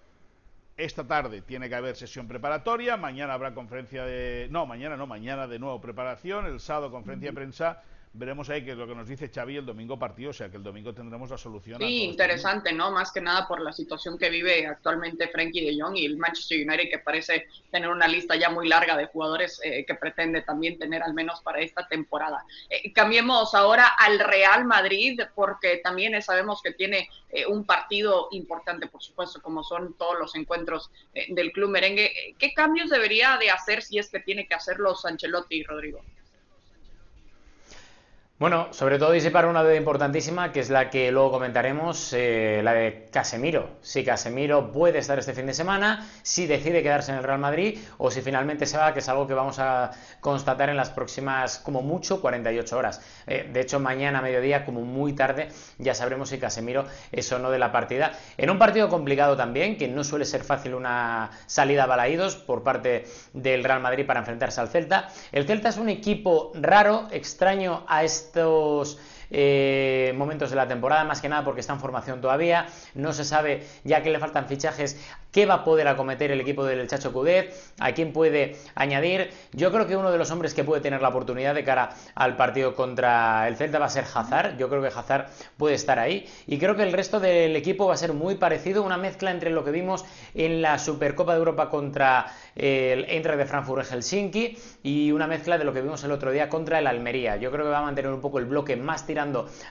esta 0.77 1.07
tarde 1.07 1.43
tiene 1.43 1.69
que 1.69 1.75
haber 1.75 1.95
sesión 1.95 2.27
preparatoria, 2.27 2.97
mañana 2.97 3.35
habrá 3.35 3.55
conferencia 3.55 4.05
de... 4.05 4.49
No, 4.51 4.67
mañana 4.67 4.97
no, 4.97 5.07
mañana 5.07 5.47
de 5.47 5.59
nuevo 5.59 5.81
preparación, 5.81 6.47
el 6.47 6.59
sábado 6.59 6.91
conferencia 6.91 7.31
de 7.31 7.35
prensa 7.35 7.83
veremos 8.13 8.51
ahí 8.51 8.65
qué 8.65 8.73
es 8.73 8.77
lo 8.77 8.87
que 8.87 8.95
nos 8.95 9.07
dice 9.07 9.31
Xavi 9.33 9.57
el 9.57 9.67
domingo 9.67 9.99
partido, 9.99 10.31
o 10.31 10.33
sea 10.33 10.51
que 10.51 10.57
el 10.57 10.63
domingo 10.63 10.93
tendremos 10.93 11.31
la 11.31 11.39
solución. 11.39 11.81
Sí, 11.81 12.03
interesante, 12.03 12.73
¿no? 12.73 12.91
Más 12.91 13.13
que 13.13 13.21
nada 13.21 13.47
por 13.47 13.61
la 13.61 13.73
situación 13.73 14.19
que 14.19 14.29
vive 14.31 14.67
actualmente 14.67 15.29
Frankie 15.29 15.65
de 15.65 15.81
Jong 15.81 15.97
y 15.97 16.07
el 16.07 16.17
Manchester 16.17 16.67
United 16.67 16.91
que 16.91 16.99
parece 16.99 17.47
tener 17.71 17.89
una 17.89 18.09
lista 18.09 18.35
ya 18.35 18.51
muy 18.51 18.69
larga 18.69 18.97
de 18.97 19.07
jugadores 19.07 19.61
eh, 19.63 19.85
que 19.87 19.95
pretende 19.95 20.43
también 20.43 20.79
tener 20.79 21.03
al 21.03 21.15
menos 21.15 21.41
para 21.41 21.61
esta 21.61 21.87
temporada. 21.87 22.45
Eh, 22.69 22.93
cambiemos 22.93 23.55
ahora 23.55 23.87
al 23.87 24.19
Real 24.19 24.65
Madrid 24.65 25.21
porque 25.35 25.79
también 25.79 26.21
sabemos 26.21 26.61
que 26.63 26.73
tiene 26.73 27.09
eh, 27.31 27.47
un 27.47 27.65
partido 27.65 28.29
importante, 28.33 28.89
por 28.89 29.03
supuesto, 29.03 29.41
como 29.41 29.63
son 29.63 29.95
todos 29.95 30.19
los 30.19 30.35
encuentros 30.35 30.91
del 31.29 31.53
club 31.53 31.71
merengue. 31.71 32.35
¿Qué 32.39 32.53
cambios 32.55 32.91
debería 32.91 33.37
de 33.39 33.51
hacer 33.51 33.83
si 33.83 33.99
es 33.99 34.11
que 34.11 34.21
tiene 34.21 34.47
que 34.49 34.55
hacerlos 34.55 35.05
Ancelotti 35.05 35.57
y 35.57 35.63
Rodrigo? 35.63 36.03
Bueno, 38.41 38.69
sobre 38.71 38.99
todo 38.99 39.13
disipar 39.13 39.45
una 39.45 39.63
duda 39.63 39.77
importantísima, 39.77 40.51
que 40.51 40.61
es 40.61 40.71
la 40.71 40.89
que 40.89 41.13
luego 41.13 41.31
comentaremos, 41.33 42.15
eh, 42.15 42.63
la 42.65 42.73
de 42.73 43.07
Casemiro. 43.13 43.69
Si 43.83 44.03
Casemiro 44.03 44.73
puede 44.73 45.01
estar 45.01 45.19
este 45.19 45.35
fin 45.35 45.45
de 45.45 45.53
semana, 45.53 46.09
si 46.23 46.47
decide 46.47 46.83
quedarse 46.83 47.13
en 47.13 47.19
el 47.19 47.25
Real 47.25 47.39
Madrid 47.39 47.79
o 47.99 48.11
si 48.11 48.23
finalmente 48.23 48.65
se 48.65 48.79
va, 48.79 48.95
que 48.95 49.01
es 49.01 49.09
algo 49.11 49.27
que 49.27 49.35
vamos 49.35 49.59
a 49.59 49.91
constatar 50.21 50.71
en 50.71 50.79
las 50.79 50.89
próximas, 50.89 51.59
como 51.59 51.83
mucho, 51.83 52.23
48 52.23 52.79
horas. 52.79 53.03
Eh, 53.27 53.47
de 53.53 53.61
hecho, 53.61 53.79
mañana 53.79 54.21
a 54.21 54.23
mediodía, 54.23 54.65
como 54.65 54.81
muy 54.81 55.13
tarde, 55.13 55.51
ya 55.77 55.95
sabremos 55.95 56.31
si 56.31 56.39
Casemiro 56.39 56.87
es 57.13 57.31
o 57.33 57.39
no 57.39 57.51
de 57.51 57.59
la 57.59 57.73
partida. 57.73 58.13
En 58.39 58.49
un 58.49 58.59
partido 58.59 58.89
complicado 58.89 59.37
también, 59.37 59.77
que 59.77 59.87
no 59.87 60.03
suele 60.03 60.25
ser 60.25 60.45
fácil 60.45 60.73
una 60.73 61.31
salida 61.45 61.83
a 61.83 61.87
balaídos 61.87 62.37
por 62.37 62.63
parte 62.63 63.05
del 63.35 63.65
Real 63.65 63.81
Madrid 63.81 64.07
para 64.07 64.21
enfrentarse 64.21 64.63
al 64.63 64.69
Celta. 64.69 65.09
El 65.31 65.47
Celta 65.47 65.69
es 65.69 65.77
un 65.77 65.91
equipo 65.91 66.53
raro, 66.55 67.07
extraño 67.11 67.85
a 67.87 68.03
este 68.03 68.30
estos 68.31 68.99
eh, 69.31 70.15
momentos 70.17 70.51
de 70.51 70.57
la 70.57 70.69
temporada, 70.69 71.05
más 71.05 71.21
que 71.21 71.29
nada 71.29 71.45
porque 71.45 71.61
está 71.61 71.73
en 71.73 71.81
formación 71.81 72.21
todavía, 72.21 72.67
no 72.95 73.13
se 73.13 73.25
sabe 73.25 73.67
ya 73.85 74.03
que 74.03 74.11
le 74.11 74.19
faltan 74.19 74.47
fichajes, 74.47 74.97
qué 75.33 75.47
va 75.47 75.55
a 75.55 75.65
poder 75.65 75.87
acometer 75.89 76.31
el 76.31 76.41
equipo 76.41 76.65
del 76.65 76.89
Chacho 76.89 77.13
Cudet, 77.13 77.55
a 77.79 77.93
quién 77.93 78.13
puede 78.13 78.57
añadir. 78.75 79.31
Yo 79.53 79.71
creo 79.71 79.87
que 79.87 79.97
uno 79.97 80.11
de 80.11 80.19
los 80.19 80.31
hombres 80.31 80.55
que 80.55 80.65
puede 80.65 80.81
tener 80.81 81.01
la 81.01 81.09
oportunidad 81.09 81.55
de 81.55 81.63
cara 81.65 81.91
al 82.15 82.37
partido 82.37 82.75
contra 82.75 83.47
el 83.47 83.57
Celta 83.57 83.79
va 83.79 83.87
a 83.87 83.91
ser 83.91 84.05
Hazard, 84.13 84.57
yo 84.59 84.69
creo 84.69 84.83
que 84.83 84.89
Hazard 84.89 85.29
puede 85.57 85.77
estar 85.77 85.99
ahí 85.99 86.29
y 86.47 86.59
creo 86.59 86.75
que 86.75 86.83
el 86.83 86.93
resto 86.93 87.21
del 87.21 87.55
equipo 87.55 87.87
va 87.87 87.95
a 87.95 87.97
ser 87.97 88.13
muy 88.13 88.35
parecido, 88.35 88.83
una 88.83 88.97
mezcla 88.97 89.31
entre 89.31 89.51
lo 89.51 89.65
que 89.65 89.71
vimos 89.71 90.05
en 90.35 90.63
la 90.63 90.79
Supercopa 90.79 91.33
de 91.33 91.39
Europa 91.39 91.71
contra 91.71 92.27
el 92.57 93.05
Eintracht 93.05 93.39
de 93.39 93.47
Frankfurt 93.47 93.87
Helsinki 93.87 94.59
y 94.83 95.13
una 95.13 95.27
mezcla 95.29 95.57
de 95.57 95.65
lo 95.65 95.73
que 95.73 95.83
vimos 95.83 96.03
el 96.03 96.11
otro 96.11 96.33
día 96.33 96.49
contra 96.49 96.81
el 96.81 96.87
Almería. 96.87 97.37
Yo 97.37 97.51
creo 97.53 97.65
que 97.65 97.71
va 97.71 97.79
a 97.79 97.83
mantener 97.83 98.11
un 98.11 98.21
poco 98.21 98.39
el 98.39 98.47
bloque 98.47 98.77
más 98.77 99.07
tirado 99.07 99.21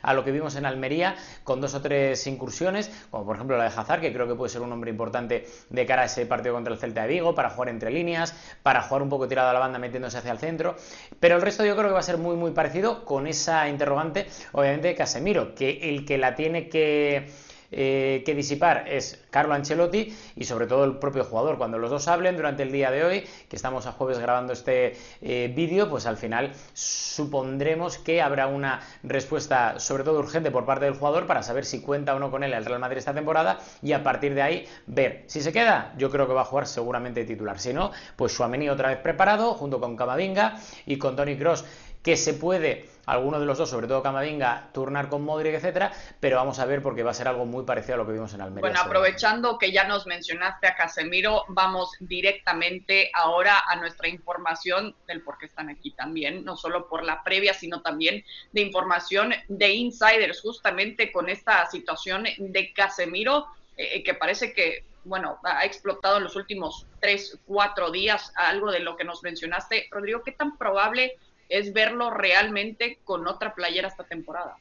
a 0.04 0.14
lo 0.14 0.24
que 0.24 0.32
vimos 0.32 0.56
en 0.56 0.66
Almería, 0.68 1.16
con 1.44 1.60
dos 1.60 1.74
o 1.74 1.82
tres 1.82 2.28
incursiones, 2.28 2.92
como 3.10 3.26
por 3.26 3.36
ejemplo 3.36 3.58
la 3.58 3.64
de 3.64 3.70
Hazard, 3.76 4.00
que 4.00 4.14
creo 4.14 4.28
que 4.28 4.36
puede 4.36 4.52
ser 4.52 4.62
un 4.62 4.72
hombre 4.72 4.92
importante 4.92 5.48
de 5.70 5.86
cara 5.86 6.04
a 6.04 6.06
ese 6.06 6.26
partido 6.26 6.54
contra 6.54 6.74
el 6.74 6.80
Celta 6.80 7.04
de 7.04 7.08
Vigo, 7.08 7.36
para 7.36 7.50
jugar 7.50 7.70
entre 7.70 7.92
líneas, 7.92 8.34
para 8.64 8.82
jugar 8.82 9.02
un 9.02 9.10
poco 9.10 9.28
tirado 9.28 9.50
a 9.50 9.54
la 9.54 9.60
banda 9.60 9.80
metiéndose 9.80 10.18
hacia 10.18 10.32
el 10.32 10.40
centro. 10.40 10.76
Pero 11.20 11.36
el 11.36 11.42
resto 11.42 11.66
yo 11.66 11.76
creo 11.76 11.88
que 11.88 11.94
va 11.94 12.00
a 12.00 12.04
ser 12.04 12.18
muy, 12.18 12.36
muy 12.36 12.52
parecido 12.52 13.06
con 13.06 13.28
esa 13.28 13.68
interrogante, 13.70 14.28
obviamente, 14.52 14.90
de 14.90 14.96
Casemiro, 14.96 15.56
que 15.56 15.90
el 15.90 16.06
que 16.06 16.18
la 16.18 16.36
tiene 16.36 16.70
que 16.70 17.30
eh, 17.72 18.24
que 18.26 18.36
disipar 18.36 18.86
es 18.88 19.24
Carlo 19.30 19.54
Ancelotti 19.54 20.16
y 20.36 20.44
sobre 20.46 20.68
todo 20.68 20.86
el 20.86 20.98
propio 20.98 21.24
jugador. 21.24 21.58
Cuando 21.58 21.78
los 21.78 21.90
dos 21.90 22.08
hablen 22.08 22.36
durante 22.36 22.64
el 22.64 22.72
día 22.72 22.92
de 22.92 23.04
hoy, 23.04 23.24
que 23.48 23.56
estamos 23.56 23.86
a 23.86 23.92
jueves 23.92 24.20
grabando 24.20 24.54
este 24.54 24.96
eh, 25.22 25.52
vídeo, 25.56 25.90
pues 25.90 26.06
al 26.06 26.18
final 26.18 26.52
supondremos 26.74 27.98
que 27.98 28.22
habrá 28.22 28.48
una 28.48 28.82
respuesta 29.04 29.80
sobre 29.80 30.04
todo 30.04 30.20
urgente 30.20 30.52
por 30.52 30.66
parte 30.66 30.86
del 30.86 30.96
jugador 30.96 31.28
para 31.28 31.44
saber 31.44 31.66
si 31.66 31.82
cuenta 31.82 32.16
o 32.16 32.20
no 32.20 32.32
con 32.32 32.44
él 32.44 32.54
el 32.54 32.66
Real 32.66 32.80
Madrid 32.80 32.98
esta 32.98 33.14
temporada 33.14 33.60
y 33.82 33.94
a 33.94 34.04
partir 34.04 34.34
de 34.34 34.42
ahí 34.42 34.66
ver 34.88 35.24
si 35.28 35.42
se 35.42 35.54
queda. 35.54 35.94
Yo 35.98 36.10
creo 36.10 36.28
que 36.28 36.34
va 36.34 36.42
a 36.42 36.46
jugar 36.46 36.68
seguramente 36.68 37.26
titular. 37.26 37.60
Si 37.60 37.74
no, 37.74 37.92
pues 38.16 38.34
Suameni 38.34 38.70
otra 38.70 38.90
vez 38.90 38.98
preparado 38.98 39.54
junto 39.54 39.80
con 39.80 39.96
Camavinga 39.96 40.60
y 40.86 40.98
con 40.98 41.16
Tony 41.16 41.38
Cross 41.38 41.66
que 42.04 42.16
se 42.16 42.34
puede 42.34 42.90
alguno 43.10 43.40
de 43.40 43.46
los 43.46 43.58
dos, 43.58 43.70
sobre 43.70 43.88
todo 43.88 44.04
Camavinga, 44.04 44.70
turnar 44.72 45.10
con 45.10 45.24
Modric, 45.24 45.56
etcétera, 45.56 45.92
pero 46.20 46.38
vamos 46.38 46.60
a 46.60 46.66
ver 46.66 46.82
porque 46.82 47.02
va 47.02 47.12
a 47.12 47.14
ser 47.16 47.28
algo 47.28 47.46
muy 47.46 47.66
parecido 47.66 47.96
a 47.96 47.98
lo 47.98 48.06
que 48.06 48.14
vimos 48.14 48.34
en 48.34 48.42
Almería. 48.42 48.62
Bueno, 48.62 48.80
aprovechando 48.80 49.58
que 49.58 49.72
ya 49.72 49.86
nos 49.86 50.06
mencionaste 50.06 50.68
a 50.68 50.76
Casemiro, 50.76 51.44
vamos 51.48 51.92
directamente 52.00 53.10
ahora 53.14 53.64
a 53.68 53.76
nuestra 53.78 54.08
información 54.08 54.96
del 55.08 55.22
por 55.24 55.40
qué 55.40 55.48
están 55.48 55.70
aquí 55.70 55.92
también, 55.92 56.46
no 56.46 56.56
solo 56.56 56.88
por 56.88 57.04
la 57.04 57.24
previa, 57.24 57.54
sino 57.54 57.82
también 57.82 58.24
de 58.52 58.62
información 58.62 59.34
de 59.48 59.70
insiders, 59.70 60.42
justamente 60.42 61.12
con 61.12 61.30
esta 61.30 61.66
situación 61.66 62.26
de 62.38 62.74
Casemiro, 62.74 63.48
eh, 63.76 64.04
que 64.04 64.14
parece 64.14 64.54
que 64.54 64.84
bueno, 65.06 65.40
ha 65.44 65.66
explotado 65.66 66.18
en 66.18 66.26
los 66.26 66.36
últimos 66.36 66.86
tres, 67.00 67.40
cuatro 67.48 67.90
días, 67.90 68.32
algo 68.36 68.70
de 68.70 68.82
lo 68.82 68.96
que 68.96 69.06
nos 69.06 69.24
mencionaste. 69.24 69.88
Rodrigo, 69.90 70.22
¿qué 70.24 70.34
tan 70.34 70.58
probable 70.58 71.18
es 71.50 71.74
verlo 71.74 72.12
realmente 72.12 73.00
con 73.04 73.28
otra 73.28 73.54
playera 73.54 73.88
esta 73.88 74.04
temporada. 74.04 74.58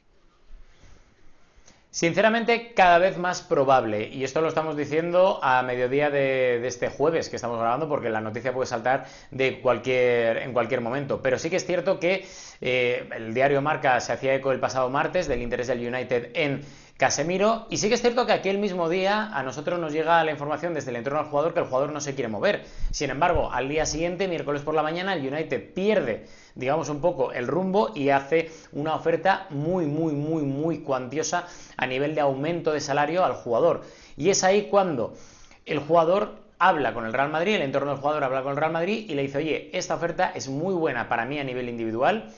Sinceramente, 1.91 2.73
cada 2.75 2.99
vez 2.99 3.17
más 3.17 3.41
probable, 3.41 4.09
y 4.09 4.23
esto 4.23 4.41
lo 4.41 4.47
estamos 4.47 4.77
diciendo 4.77 5.39
a 5.41 5.63
mediodía 5.63 6.11
de, 6.11 6.65
este 6.67 6.87
jueves 6.87 7.29
que 7.29 7.35
estamos 7.35 7.59
grabando, 7.59 7.89
porque 7.89 8.11
la 8.11 8.21
noticia 8.21 8.53
puede 8.53 8.67
saltar 8.67 9.07
de 9.31 9.59
cualquier, 9.59 10.37
en 10.37 10.53
cualquier 10.53 10.81
momento. 10.81 11.21
Pero 11.23 11.39
sí 11.39 11.49
que 11.49 11.55
es 11.55 11.65
cierto 11.65 11.99
que 11.99 12.27
eh, 12.61 13.09
el 13.15 13.33
diario 13.33 13.63
Marca 13.63 13.99
se 14.01 14.13
hacía 14.13 14.35
eco 14.35 14.51
el 14.51 14.59
pasado 14.59 14.89
martes 14.91 15.27
del 15.27 15.41
interés 15.41 15.65
del 15.65 15.79
United 15.79 16.29
en 16.35 16.61
Casemiro. 16.99 17.65
Y 17.69 17.77
sí 17.77 17.87
que 17.87 17.95
es 17.95 18.01
cierto 18.01 18.25
que 18.25 18.33
aquel 18.33 18.57
mismo 18.57 18.89
día 18.89 19.29
a 19.33 19.41
nosotros 19.41 19.79
nos 19.79 19.93
llega 19.93 20.21
la 20.25 20.31
información 20.31 20.73
desde 20.73 20.89
el 20.89 20.97
entorno 20.97 21.19
del 21.19 21.29
jugador 21.29 21.53
que 21.53 21.61
el 21.61 21.65
jugador 21.65 21.93
no 21.93 22.01
se 22.01 22.13
quiere 22.13 22.27
mover. 22.27 22.65
Sin 22.91 23.09
embargo, 23.09 23.49
al 23.53 23.69
día 23.69 23.85
siguiente, 23.85 24.27
miércoles 24.27 24.63
por 24.63 24.75
la 24.75 24.83
mañana, 24.83 25.13
el 25.13 25.25
United 25.25 25.73
pierde, 25.73 26.25
digamos, 26.55 26.89
un 26.89 26.99
poco 26.99 27.31
el 27.31 27.47
rumbo 27.47 27.93
y 27.95 28.09
hace 28.09 28.51
una 28.73 28.95
oferta 28.95 29.47
muy, 29.49 29.85
muy, 29.85 30.11
muy, 30.11 30.43
muy 30.43 30.79
cuantiosa 30.79 31.47
a 31.77 31.87
nivel 31.87 32.15
de 32.15 32.21
aumento 32.21 32.73
de 32.73 32.81
salario 32.81 33.23
al 33.23 33.31
jugador. 33.33 33.85
Y 34.17 34.29
es 34.29 34.43
ahí 34.43 34.67
cuando 34.69 35.13
el 35.65 35.79
jugador 35.79 36.35
habla 36.57 36.93
con 36.93 37.05
el 37.05 37.13
Real 37.13 37.29
Madrid, 37.29 37.55
el 37.55 37.61
entorno 37.61 37.91
del 37.91 38.01
jugador 38.01 38.25
habla 38.25 38.43
con 38.43 38.51
el 38.51 38.57
Real 38.57 38.73
Madrid 38.73 39.05
y 39.09 39.15
le 39.15 39.21
dice, 39.21 39.37
oye, 39.37 39.69
esta 39.71 39.95
oferta 39.95 40.33
es 40.35 40.49
muy 40.49 40.73
buena 40.73 41.07
para 41.07 41.23
mí 41.23 41.39
a 41.39 41.45
nivel 41.45 41.69
individual 41.69 42.29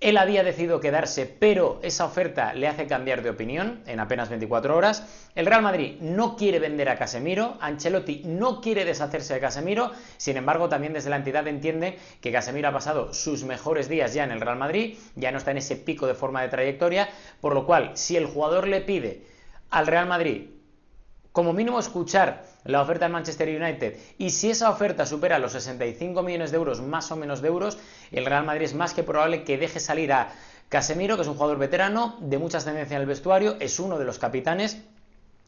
él 0.00 0.18
había 0.18 0.42
decidido 0.42 0.80
quedarse, 0.80 1.24
pero 1.24 1.80
esa 1.82 2.04
oferta 2.04 2.52
le 2.52 2.68
hace 2.68 2.86
cambiar 2.86 3.22
de 3.22 3.30
opinión 3.30 3.82
en 3.86 4.00
apenas 4.00 4.28
24 4.28 4.76
horas. 4.76 5.28
El 5.34 5.46
Real 5.46 5.62
Madrid 5.62 5.96
no 6.00 6.36
quiere 6.36 6.58
vender 6.58 6.88
a 6.88 6.98
Casemiro, 6.98 7.56
Ancelotti 7.60 8.22
no 8.24 8.60
quiere 8.60 8.84
deshacerse 8.84 9.34
de 9.34 9.40
Casemiro, 9.40 9.92
sin 10.16 10.36
embargo 10.36 10.68
también 10.68 10.92
desde 10.92 11.10
la 11.10 11.16
entidad 11.16 11.46
entiende 11.48 11.98
que 12.20 12.32
Casemiro 12.32 12.68
ha 12.68 12.72
pasado 12.72 13.14
sus 13.14 13.44
mejores 13.44 13.88
días 13.88 14.12
ya 14.12 14.24
en 14.24 14.32
el 14.32 14.40
Real 14.40 14.58
Madrid, 14.58 14.98
ya 15.14 15.32
no 15.32 15.38
está 15.38 15.52
en 15.52 15.58
ese 15.58 15.76
pico 15.76 16.06
de 16.06 16.14
forma 16.14 16.42
de 16.42 16.48
trayectoria, 16.48 17.08
por 17.40 17.54
lo 17.54 17.64
cual 17.64 17.92
si 17.94 18.16
el 18.16 18.26
jugador 18.26 18.68
le 18.68 18.80
pide 18.80 19.22
al 19.70 19.86
Real 19.86 20.06
Madrid 20.06 20.50
como 21.32 21.52
mínimo 21.52 21.78
escuchar 21.78 22.44
la 22.64 22.80
oferta 22.80 23.04
del 23.04 23.12
Manchester 23.12 23.48
United 23.48 23.96
y 24.18 24.30
si 24.30 24.50
esa 24.50 24.70
oferta 24.70 25.06
supera 25.06 25.38
los 25.38 25.52
65 25.52 26.22
millones 26.22 26.50
de 26.50 26.56
euros, 26.56 26.80
más 26.80 27.10
o 27.12 27.16
menos 27.16 27.42
de 27.42 27.48
euros, 27.48 27.78
el 28.10 28.26
Real 28.26 28.44
Madrid 28.44 28.64
es 28.64 28.74
más 28.74 28.94
que 28.94 29.02
probable 29.02 29.44
que 29.44 29.58
deje 29.58 29.80
salir 29.80 30.12
a 30.12 30.32
Casemiro, 30.68 31.16
que 31.16 31.22
es 31.22 31.28
un 31.28 31.34
jugador 31.34 31.58
veterano, 31.58 32.16
de 32.20 32.38
mucha 32.38 32.58
ascendencia 32.58 32.96
en 32.96 33.02
el 33.02 33.06
vestuario, 33.06 33.56
es 33.60 33.78
uno 33.78 33.98
de 33.98 34.04
los 34.04 34.18
capitanes 34.18 34.78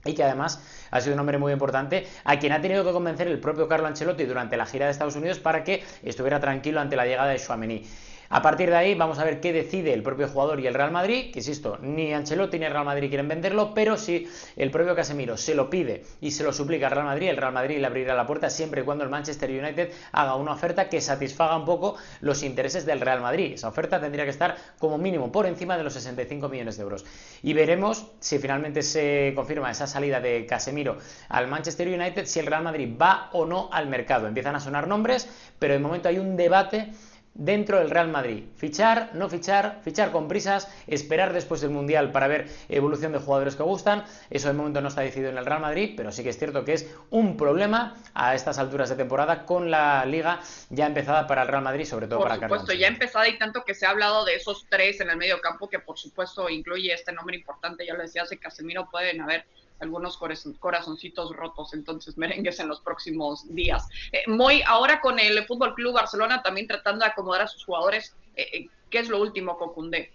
y 0.04 0.14
que 0.14 0.22
además 0.22 0.62
ha 0.90 1.00
sido 1.00 1.14
un 1.14 1.20
hombre 1.20 1.38
muy 1.38 1.52
importante 1.52 2.06
a 2.24 2.38
quien 2.38 2.52
ha 2.52 2.60
tenido 2.60 2.84
que 2.84 2.92
convencer 2.92 3.26
el 3.28 3.40
propio 3.40 3.66
Carlo 3.66 3.86
Ancelotti 3.86 4.24
durante 4.24 4.56
la 4.56 4.66
gira 4.66 4.86
de 4.86 4.92
Estados 4.92 5.16
Unidos 5.16 5.38
para 5.38 5.64
que 5.64 5.82
estuviera 6.02 6.38
tranquilo 6.38 6.80
ante 6.80 6.96
la 6.96 7.06
llegada 7.06 7.30
de 7.30 7.38
Chouameni. 7.38 7.84
A 8.28 8.42
partir 8.42 8.70
de 8.70 8.76
ahí 8.76 8.94
vamos 8.94 9.18
a 9.18 9.24
ver 9.24 9.40
qué 9.40 9.52
decide 9.52 9.92
el 9.92 10.02
propio 10.02 10.28
jugador 10.28 10.58
y 10.60 10.66
el 10.66 10.74
Real 10.74 10.90
Madrid, 10.90 11.32
que 11.32 11.38
insisto, 11.38 11.78
ni 11.80 12.12
Ancelotti 12.12 12.58
ni 12.58 12.64
el 12.64 12.72
Real 12.72 12.84
Madrid 12.84 13.08
quieren 13.08 13.28
venderlo, 13.28 13.72
pero 13.74 13.96
si 13.96 14.28
el 14.56 14.70
propio 14.70 14.96
Casemiro 14.96 15.36
se 15.36 15.54
lo 15.54 15.70
pide 15.70 16.04
y 16.20 16.32
se 16.32 16.42
lo 16.42 16.52
suplica 16.52 16.86
al 16.86 16.92
Real 16.92 17.06
Madrid, 17.06 17.28
el 17.28 17.36
Real 17.36 17.52
Madrid 17.52 17.78
le 17.78 17.86
abrirá 17.86 18.14
la 18.14 18.26
puerta 18.26 18.50
siempre 18.50 18.82
y 18.82 18.84
cuando 18.84 19.04
el 19.04 19.10
Manchester 19.10 19.50
United 19.50 19.92
haga 20.12 20.34
una 20.34 20.52
oferta 20.52 20.88
que 20.88 21.00
satisfaga 21.00 21.56
un 21.56 21.64
poco 21.64 21.96
los 22.20 22.42
intereses 22.42 22.84
del 22.84 23.00
Real 23.00 23.20
Madrid. 23.20 23.52
Esa 23.54 23.68
oferta 23.68 24.00
tendría 24.00 24.24
que 24.24 24.30
estar 24.30 24.56
como 24.78 24.98
mínimo 24.98 25.30
por 25.30 25.46
encima 25.46 25.76
de 25.76 25.84
los 25.84 25.92
65 25.92 26.48
millones 26.48 26.76
de 26.76 26.82
euros. 26.82 27.04
Y 27.42 27.52
veremos 27.52 28.06
si 28.20 28.38
finalmente 28.38 28.82
se 28.82 29.32
confirma 29.34 29.70
esa 29.70 29.86
salida 29.86 30.20
de 30.20 30.46
Casemiro 30.46 30.98
al 31.28 31.46
Manchester 31.48 31.88
United, 31.88 32.26
si 32.26 32.40
el 32.40 32.46
Real 32.46 32.64
Madrid 32.64 32.88
va 33.00 33.30
o 33.32 33.46
no 33.46 33.68
al 33.72 33.86
mercado. 33.88 34.26
Empiezan 34.26 34.56
a 34.56 34.60
sonar 34.60 34.88
nombres, 34.88 35.28
pero 35.58 35.74
de 35.74 35.80
momento 35.80 36.08
hay 36.08 36.18
un 36.18 36.36
debate 36.36 36.92
dentro 37.38 37.78
del 37.78 37.90
Real 37.90 38.08
Madrid. 38.08 38.44
Fichar, 38.56 39.10
no 39.14 39.28
fichar, 39.28 39.80
fichar 39.82 40.10
con 40.10 40.28
prisas, 40.28 40.68
esperar 40.86 41.32
después 41.32 41.60
del 41.60 41.70
Mundial 41.70 42.12
para 42.12 42.28
ver 42.28 42.48
evolución 42.68 43.12
de 43.12 43.18
jugadores 43.18 43.56
que 43.56 43.62
gustan. 43.62 44.04
Eso 44.30 44.48
de 44.48 44.54
momento 44.54 44.80
no 44.80 44.88
está 44.88 45.02
decidido 45.02 45.30
en 45.30 45.38
el 45.38 45.46
Real 45.46 45.60
Madrid, 45.60 45.94
pero 45.96 46.12
sí 46.12 46.22
que 46.22 46.30
es 46.30 46.38
cierto 46.38 46.64
que 46.64 46.72
es 46.72 46.94
un 47.10 47.36
problema 47.36 47.96
a 48.14 48.34
estas 48.34 48.58
alturas 48.58 48.88
de 48.88 48.96
temporada 48.96 49.44
con 49.44 49.70
la 49.70 50.04
liga 50.06 50.40
ya 50.70 50.86
empezada 50.86 51.26
para 51.26 51.42
el 51.42 51.48
Real 51.48 51.62
Madrid, 51.62 51.84
sobre 51.84 52.06
todo 52.06 52.20
para 52.20 52.38
Carlos. 52.38 52.48
Por 52.48 52.58
supuesto, 52.60 52.80
ya 52.80 52.88
empezada 52.88 53.28
y 53.28 53.38
tanto 53.38 53.64
que 53.64 53.74
se 53.74 53.86
ha 53.86 53.90
hablado 53.90 54.24
de 54.24 54.34
esos 54.34 54.66
tres 54.68 55.00
en 55.00 55.10
el 55.10 55.16
medio 55.16 55.40
campo, 55.40 55.68
que 55.68 55.78
por 55.78 55.98
supuesto 55.98 56.48
incluye 56.48 56.92
este 56.92 57.12
nombre 57.12 57.36
importante, 57.36 57.86
ya 57.86 57.94
lo 57.94 58.02
decía, 58.02 58.22
hace 58.22 58.38
Casemiro 58.38 58.88
pueden 58.90 59.20
haber 59.20 59.44
algunos 59.80 60.18
corazoncitos 60.58 61.36
rotos, 61.36 61.74
entonces 61.74 62.16
merengues 62.16 62.60
en 62.60 62.68
los 62.68 62.80
próximos 62.80 63.54
días. 63.54 63.88
Eh, 64.12 64.22
muy 64.26 64.62
ahora 64.66 65.00
con 65.00 65.18
el 65.18 65.44
Fútbol 65.44 65.74
Club 65.74 65.94
Barcelona 65.94 66.42
también 66.42 66.66
tratando 66.66 67.04
de 67.04 67.10
acomodar 67.10 67.42
a 67.42 67.46
sus 67.46 67.64
jugadores, 67.64 68.16
eh, 68.34 68.48
eh, 68.52 68.68
¿qué 68.90 69.00
es 69.00 69.08
lo 69.08 69.20
último 69.20 69.56
con 69.56 69.72
Cundé? 69.72 70.12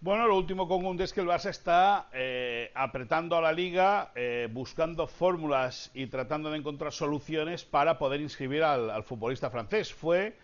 Bueno, 0.00 0.26
lo 0.26 0.36
último 0.36 0.68
con 0.68 0.82
Cundé 0.82 1.04
es 1.04 1.14
que 1.14 1.22
el 1.22 1.26
Barça 1.26 1.48
está 1.48 2.10
apretando 2.74 3.38
a 3.38 3.40
la 3.40 3.52
liga, 3.52 4.12
buscando 4.50 5.06
fórmulas 5.06 5.90
y 5.94 6.08
tratando 6.08 6.50
de 6.50 6.58
encontrar 6.58 6.92
soluciones 6.92 7.64
para 7.64 7.96
poder 7.96 8.20
inscribir 8.20 8.64
al 8.64 9.02
futbolista 9.02 9.48
francés. 9.48 9.94
Fue 9.94 10.36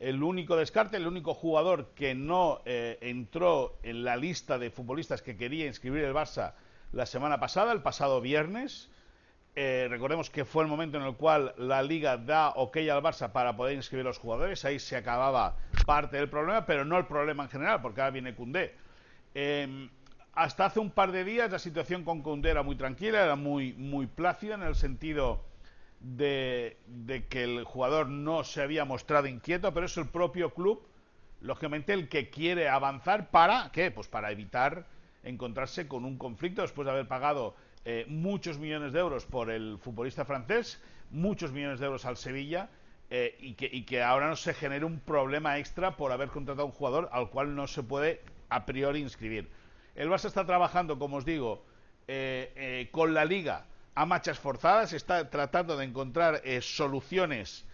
el 0.00 0.22
único 0.22 0.56
descarte, 0.56 0.96
el 0.96 1.06
único 1.06 1.34
jugador 1.34 1.90
que 1.94 2.14
no 2.14 2.62
eh, 2.64 2.98
entró 3.02 3.78
en 3.82 4.02
la 4.02 4.16
lista 4.16 4.58
de 4.58 4.70
futbolistas 4.70 5.20
que 5.20 5.36
quería 5.36 5.66
inscribir 5.66 6.04
el 6.04 6.14
Barça 6.14 6.54
la 6.92 7.04
semana 7.04 7.38
pasada, 7.38 7.72
el 7.72 7.82
pasado 7.82 8.22
viernes. 8.22 8.90
Eh, 9.54 9.88
recordemos 9.90 10.30
que 10.30 10.46
fue 10.46 10.64
el 10.64 10.70
momento 10.70 10.96
en 10.96 11.04
el 11.04 11.16
cual 11.16 11.54
la 11.58 11.82
liga 11.82 12.16
da 12.16 12.48
ok 12.50 12.78
al 12.78 13.02
Barça 13.02 13.30
para 13.30 13.54
poder 13.56 13.76
inscribir 13.76 14.06
a 14.06 14.08
los 14.08 14.18
jugadores. 14.18 14.64
Ahí 14.64 14.78
se 14.78 14.96
acababa 14.96 15.56
parte 15.84 16.16
del 16.16 16.30
problema, 16.30 16.64
pero 16.64 16.86
no 16.86 16.96
el 16.96 17.06
problema 17.06 17.42
en 17.42 17.50
general, 17.50 17.82
porque 17.82 18.00
ahora 18.00 18.10
viene 18.10 18.34
Cundé. 18.34 18.74
Em, 19.34 19.90
hasta 20.32 20.64
hace 20.64 20.80
un 20.80 20.90
par 20.90 21.12
de 21.12 21.24
días 21.24 21.50
la 21.50 21.58
situación 21.58 22.04
con 22.04 22.22
Cundé 22.22 22.50
era 22.50 22.62
muy 22.62 22.76
tranquila, 22.76 23.22
era 23.22 23.36
muy, 23.36 23.74
muy 23.74 24.06
plácida 24.06 24.54
en 24.54 24.62
el 24.62 24.74
sentido 24.74 25.44
de, 26.00 26.76
que 27.28 27.44
el 27.44 27.64
jugador 27.64 28.08
no 28.08 28.42
se 28.44 28.62
había 28.62 28.84
mostrado 28.84 29.26
inquieto, 29.26 29.72
pero 29.72 29.86
es 29.86 29.96
el 29.96 30.08
propio 30.08 30.52
club, 30.54 30.82
lógicamente, 31.40 31.92
el 31.92 32.08
que 32.08 32.30
quiere 32.30 32.68
avanzar 32.68 33.30
para, 33.30 33.70
¿qué? 33.72 33.90
Pues 33.90 34.08
para 34.08 34.30
evitar 34.30 34.86
encontrarse 35.22 35.86
con 35.86 36.04
un 36.04 36.16
conflicto 36.16 36.62
después 36.62 36.86
de 36.86 36.92
haber 36.92 37.06
pagado 37.06 37.54
eh, 37.84 38.06
muchos 38.08 38.58
millones 38.58 38.92
de 38.92 39.00
euros 39.00 39.26
por 39.26 39.50
el 39.50 39.78
futbolista 39.78 40.24
francés, 40.24 40.82
muchos 41.10 41.52
millones 41.52 41.80
de 41.80 41.86
euros 41.86 42.06
al 42.06 42.16
Sevilla, 42.16 42.70
eh, 43.10 43.36
y, 43.40 43.54
que, 43.54 43.68
y, 43.70 43.82
que, 43.82 44.02
ahora 44.02 44.28
no 44.28 44.36
se 44.36 44.54
genere 44.54 44.84
un 44.84 45.00
problema 45.00 45.58
extra 45.58 45.96
por 45.96 46.12
haber 46.12 46.28
contratado 46.28 46.62
a 46.62 46.66
un 46.66 46.72
jugador 46.72 47.08
al 47.12 47.28
cual 47.28 47.54
no 47.54 47.66
se 47.66 47.82
puede 47.82 48.22
a 48.48 48.64
priori 48.64 49.00
inscribir. 49.00 49.48
El 49.96 50.08
Barça 50.08 50.26
está 50.26 50.46
trabajando, 50.46 50.98
como 50.98 51.16
os 51.16 51.24
digo, 51.24 51.64
eh, 52.06 52.88
con 52.92 53.12
la 53.12 53.24
liga 53.24 53.66
a 53.94 54.06
marchas 54.06 54.38
forzadas, 54.38 54.92
está 54.92 55.30
tratando 55.30 55.76
de 55.76 55.84
encontrar 55.84 56.40
eh, 56.44 56.60
soluciones 56.60 57.64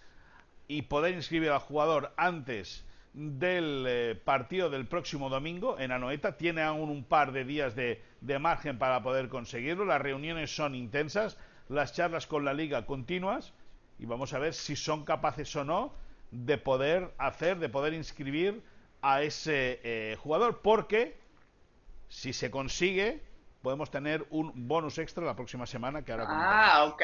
y 0.67 0.83
poder 0.83 1.13
inscribir 1.13 1.51
al 1.51 1.59
jugador 1.59 2.13
antes 2.17 2.83
del 3.13 3.85
eh, 3.87 4.15
partido 4.23 4.69
del 4.69 4.85
próximo 4.85 5.29
domingo 5.29 5.79
en 5.79 5.91
Anoeta. 5.91 6.37
Tiene 6.37 6.61
aún 6.61 6.89
un 6.89 7.03
par 7.03 7.31
de 7.31 7.45
días 7.45 7.75
de, 7.75 8.01
margen 8.39 8.77
para 8.77 9.01
poder 9.01 9.29
conseguirlo. 9.29 9.85
Las 9.85 10.01
reuniones 10.01 10.55
son 10.55 10.75
intensas, 10.75 11.37
las 11.69 11.93
charlas 11.93 12.27
con 12.27 12.45
la 12.45 12.53
liga 12.53 12.85
continuas 12.85 13.53
y 13.99 14.05
vamos 14.05 14.33
a 14.33 14.39
ver 14.39 14.53
si 14.53 14.75
son 14.75 15.03
capaces 15.05 15.55
o 15.55 15.63
no 15.63 15.93
de 16.31 16.57
poder 16.57 17.11
hacer, 17.17 17.57
de 17.57 17.69
poder 17.69 17.93
inscribir 17.93 18.61
a 19.01 19.21
ese 19.21 19.79
eh, 19.83 20.17
jugador, 20.19 20.61
porque 20.61 21.17
si 22.09 22.33
se 22.33 22.51
consigue, 22.51 23.21
podemos 23.61 23.89
tener 23.89 24.25
un 24.29 24.51
bonus 24.67 24.97
extra 24.97 25.25
la 25.25 25.35
próxima 25.35 25.65
semana 25.65 26.03
que 26.03 26.11
ahora 26.11 26.25
Ah, 26.27 26.85
ok, 26.85 27.01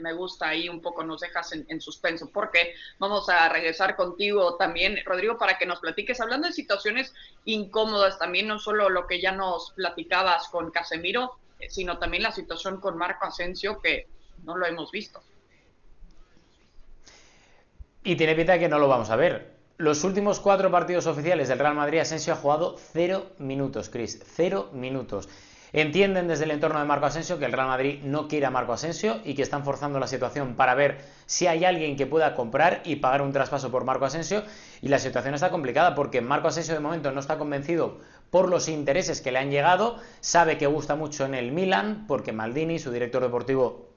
me, 0.00 0.12
gusta 0.12 0.48
ahí 0.48 0.68
un 0.68 0.80
poco, 0.80 1.02
nos 1.04 1.20
dejas 1.20 1.52
en, 1.52 1.80
suspenso, 1.80 2.30
porque 2.30 2.74
vamos 2.98 3.28
a 3.28 3.48
regresar 3.48 3.96
contigo 3.96 4.56
también, 4.56 4.98
Rodrigo, 5.04 5.38
para 5.38 5.58
que 5.58 5.66
nos 5.66 5.80
platiques, 5.80 6.20
hablando 6.20 6.46
de 6.46 6.52
situaciones 6.52 7.12
incómodas 7.44 8.18
también, 8.18 8.48
no 8.48 8.58
solo 8.58 8.88
lo 8.88 9.06
que 9.06 9.20
ya 9.20 9.32
nos 9.32 9.72
platicabas 9.72 10.48
con 10.48 10.70
Casemiro, 10.70 11.36
sino 11.68 11.98
también 11.98 12.22
la 12.22 12.32
situación 12.32 12.80
con 12.80 12.96
Marco 12.96 13.26
Asensio, 13.26 13.80
que 13.80 14.06
no 14.44 14.56
lo 14.56 14.66
hemos 14.66 14.90
visto. 14.90 15.22
Y 18.04 18.16
tiene 18.16 18.34
pinta 18.34 18.58
que 18.58 18.68
no 18.68 18.78
lo 18.78 18.88
vamos 18.88 19.10
a 19.10 19.16
ver 19.16 19.52
Los 19.76 20.02
últimos 20.02 20.40
cuatro 20.40 20.72
partidos 20.72 21.06
oficiales 21.06 21.48
del 21.48 21.58
Real 21.58 21.74
Madrid, 21.74 22.00
Asensio 22.00 22.32
ha 22.32 22.36
jugado 22.36 22.76
cero 22.92 23.26
minutos, 23.38 23.88
Chris, 23.88 24.20
cero 24.24 24.70
minutos. 24.72 25.28
Entienden 25.74 26.28
desde 26.28 26.44
el 26.44 26.50
entorno 26.50 26.78
de 26.80 26.84
Marco 26.84 27.06
Asensio 27.06 27.38
que 27.38 27.46
el 27.46 27.52
Real 27.52 27.68
Madrid 27.68 28.00
no 28.02 28.28
quiere 28.28 28.44
a 28.44 28.50
Marco 28.50 28.74
Asensio 28.74 29.20
y 29.24 29.32
que 29.34 29.40
están 29.40 29.64
forzando 29.64 29.98
la 29.98 30.06
situación 30.06 30.54
para 30.54 30.74
ver 30.74 30.98
si 31.24 31.46
hay 31.46 31.64
alguien 31.64 31.96
que 31.96 32.04
pueda 32.04 32.34
comprar 32.34 32.82
y 32.84 32.96
pagar 32.96 33.22
un 33.22 33.32
traspaso 33.32 33.70
por 33.70 33.84
Marco 33.84 34.04
Asensio. 34.04 34.42
Y 34.82 34.88
la 34.88 34.98
situación 34.98 35.34
está 35.34 35.50
complicada 35.50 35.94
porque 35.94 36.20
Marco 36.20 36.48
Asensio 36.48 36.74
de 36.74 36.80
momento 36.80 37.10
no 37.10 37.20
está 37.20 37.38
convencido 37.38 38.00
por 38.28 38.50
los 38.50 38.68
intereses 38.68 39.22
que 39.22 39.32
le 39.32 39.38
han 39.38 39.50
llegado. 39.50 39.98
Sabe 40.20 40.58
que 40.58 40.66
gusta 40.66 40.94
mucho 40.94 41.24
en 41.24 41.34
el 41.34 41.52
Milan 41.52 42.04
porque 42.06 42.32
Maldini, 42.32 42.78
su 42.78 42.92
director 42.92 43.22
deportivo, 43.22 43.91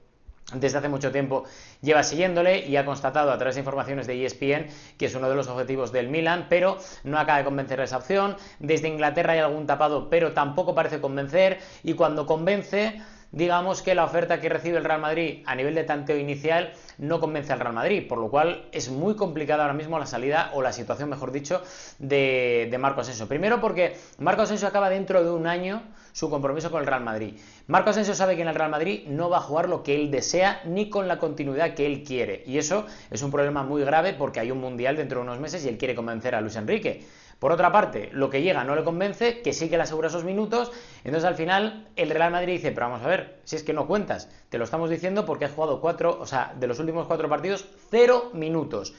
desde 0.54 0.78
hace 0.78 0.88
mucho 0.88 1.10
tiempo 1.10 1.44
lleva 1.80 2.02
siguiéndole 2.02 2.66
y 2.66 2.76
ha 2.76 2.84
constatado 2.84 3.32
a 3.32 3.38
través 3.38 3.56
de 3.56 3.62
informaciones 3.62 4.06
de 4.06 4.24
ESPN 4.24 4.66
que 4.96 5.06
es 5.06 5.14
uno 5.14 5.28
de 5.28 5.34
los 5.34 5.48
objetivos 5.48 5.90
del 5.92 6.08
Milan, 6.08 6.46
pero 6.48 6.78
no 7.02 7.18
acaba 7.18 7.38
de 7.38 7.44
convencer 7.44 7.80
esa 7.80 7.96
opción. 7.96 8.36
Desde 8.60 8.88
Inglaterra 8.88 9.32
hay 9.32 9.40
algún 9.40 9.66
tapado, 9.66 10.08
pero 10.08 10.32
tampoco 10.32 10.74
parece 10.74 11.00
convencer 11.00 11.58
y 11.82 11.94
cuando 11.94 12.26
convence 12.26 13.00
digamos 13.32 13.82
que 13.82 13.94
la 13.94 14.04
oferta 14.04 14.40
que 14.40 14.48
recibe 14.48 14.78
el 14.78 14.84
Real 14.84 15.00
Madrid 15.00 15.42
a 15.46 15.54
nivel 15.54 15.74
de 15.74 15.84
tanteo 15.84 16.18
inicial 16.18 16.72
no 16.98 17.20
convence 17.20 17.52
al 17.52 17.60
Real 17.60 17.74
Madrid, 17.74 18.06
por 18.08 18.18
lo 18.18 18.30
cual 18.30 18.68
es 18.72 18.90
muy 18.90 19.16
complicada 19.16 19.62
ahora 19.62 19.74
mismo 19.74 19.98
la 19.98 20.06
salida 20.06 20.50
o 20.54 20.62
la 20.62 20.72
situación, 20.72 21.10
mejor 21.10 21.32
dicho, 21.32 21.62
de, 21.98 22.68
de 22.70 22.78
Marco 22.78 23.00
Asensio. 23.00 23.28
Primero 23.28 23.60
porque 23.60 23.96
Marco 24.18 24.42
Asensio 24.42 24.68
acaba 24.68 24.88
dentro 24.88 25.22
de 25.22 25.30
un 25.30 25.46
año 25.46 25.82
su 26.16 26.30
compromiso 26.30 26.70
con 26.70 26.80
el 26.80 26.86
Real 26.86 27.04
Madrid. 27.04 27.34
Marco 27.66 27.90
Asensio 27.90 28.14
sabe 28.14 28.36
que 28.36 28.42
en 28.42 28.48
el 28.48 28.54
Real 28.54 28.70
Madrid 28.70 29.02
no 29.06 29.28
va 29.28 29.36
a 29.36 29.40
jugar 29.42 29.68
lo 29.68 29.82
que 29.82 29.94
él 29.94 30.10
desea 30.10 30.62
ni 30.64 30.88
con 30.88 31.08
la 31.08 31.18
continuidad 31.18 31.74
que 31.74 31.84
él 31.84 32.04
quiere. 32.04 32.42
Y 32.46 32.56
eso 32.56 32.86
es 33.10 33.20
un 33.22 33.30
problema 33.30 33.64
muy 33.64 33.84
grave 33.84 34.14
porque 34.14 34.40
hay 34.40 34.50
un 34.50 34.58
mundial 34.58 34.96
dentro 34.96 35.18
de 35.18 35.24
unos 35.24 35.40
meses 35.40 35.62
y 35.62 35.68
él 35.68 35.76
quiere 35.76 35.94
convencer 35.94 36.34
a 36.34 36.40
Luis 36.40 36.56
Enrique. 36.56 37.04
Por 37.38 37.52
otra 37.52 37.70
parte, 37.70 38.08
lo 38.12 38.30
que 38.30 38.40
llega 38.40 38.64
no 38.64 38.74
le 38.74 38.82
convence, 38.82 39.42
que 39.42 39.52
sí 39.52 39.68
que 39.68 39.76
le 39.76 39.82
asegura 39.82 40.08
esos 40.08 40.24
minutos, 40.24 40.72
entonces 41.04 41.24
al 41.24 41.34
final 41.34 41.86
el 41.96 42.08
Real 42.08 42.32
Madrid 42.32 42.54
dice, 42.54 42.72
pero 42.72 42.88
vamos 42.88 43.04
a 43.04 43.08
ver, 43.08 43.40
si 43.44 43.56
es 43.56 43.62
que 43.62 43.74
no 43.74 43.86
cuentas, 43.86 44.30
te 44.48 44.56
lo 44.56 44.64
estamos 44.64 44.88
diciendo 44.88 45.26
porque 45.26 45.44
has 45.44 45.52
jugado 45.52 45.80
cuatro, 45.80 46.18
o 46.18 46.26
sea, 46.26 46.54
de 46.58 46.66
los 46.66 46.78
últimos 46.78 47.06
cuatro 47.06 47.28
partidos, 47.28 47.66
cero 47.90 48.30
minutos. 48.32 48.94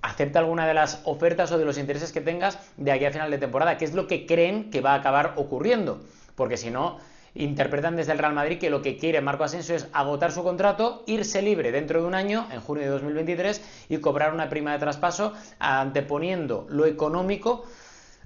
Acepta 0.00 0.38
alguna 0.38 0.66
de 0.66 0.72
las 0.72 1.02
ofertas 1.04 1.52
o 1.52 1.58
de 1.58 1.66
los 1.66 1.76
intereses 1.76 2.12
que 2.12 2.22
tengas 2.22 2.58
de 2.78 2.92
aquí 2.92 3.04
a 3.04 3.10
final 3.10 3.30
de 3.30 3.36
temporada, 3.36 3.76
que 3.76 3.84
es 3.84 3.92
lo 3.92 4.06
que 4.06 4.24
creen 4.24 4.70
que 4.70 4.80
va 4.80 4.92
a 4.92 4.96
acabar 4.96 5.34
ocurriendo, 5.36 6.00
porque 6.36 6.56
si 6.56 6.70
no, 6.70 6.98
interpretan 7.34 7.96
desde 7.96 8.12
el 8.12 8.18
Real 8.18 8.34
Madrid 8.34 8.58
que 8.58 8.70
lo 8.70 8.82
que 8.82 8.96
quiere 8.96 9.20
Marco 9.20 9.44
Asensio 9.44 9.74
es 9.74 9.88
agotar 9.92 10.32
su 10.32 10.42
contrato, 10.42 11.02
irse 11.06 11.42
libre 11.42 11.72
dentro 11.72 12.00
de 12.00 12.06
un 12.06 12.14
año, 12.14 12.46
en 12.52 12.60
junio 12.60 12.84
de 12.84 12.90
2023, 12.90 13.86
y 13.88 13.98
cobrar 13.98 14.32
una 14.34 14.48
prima 14.48 14.72
de 14.72 14.78
traspaso 14.78 15.32
anteponiendo 15.58 16.66
lo 16.68 16.86
económico 16.86 17.64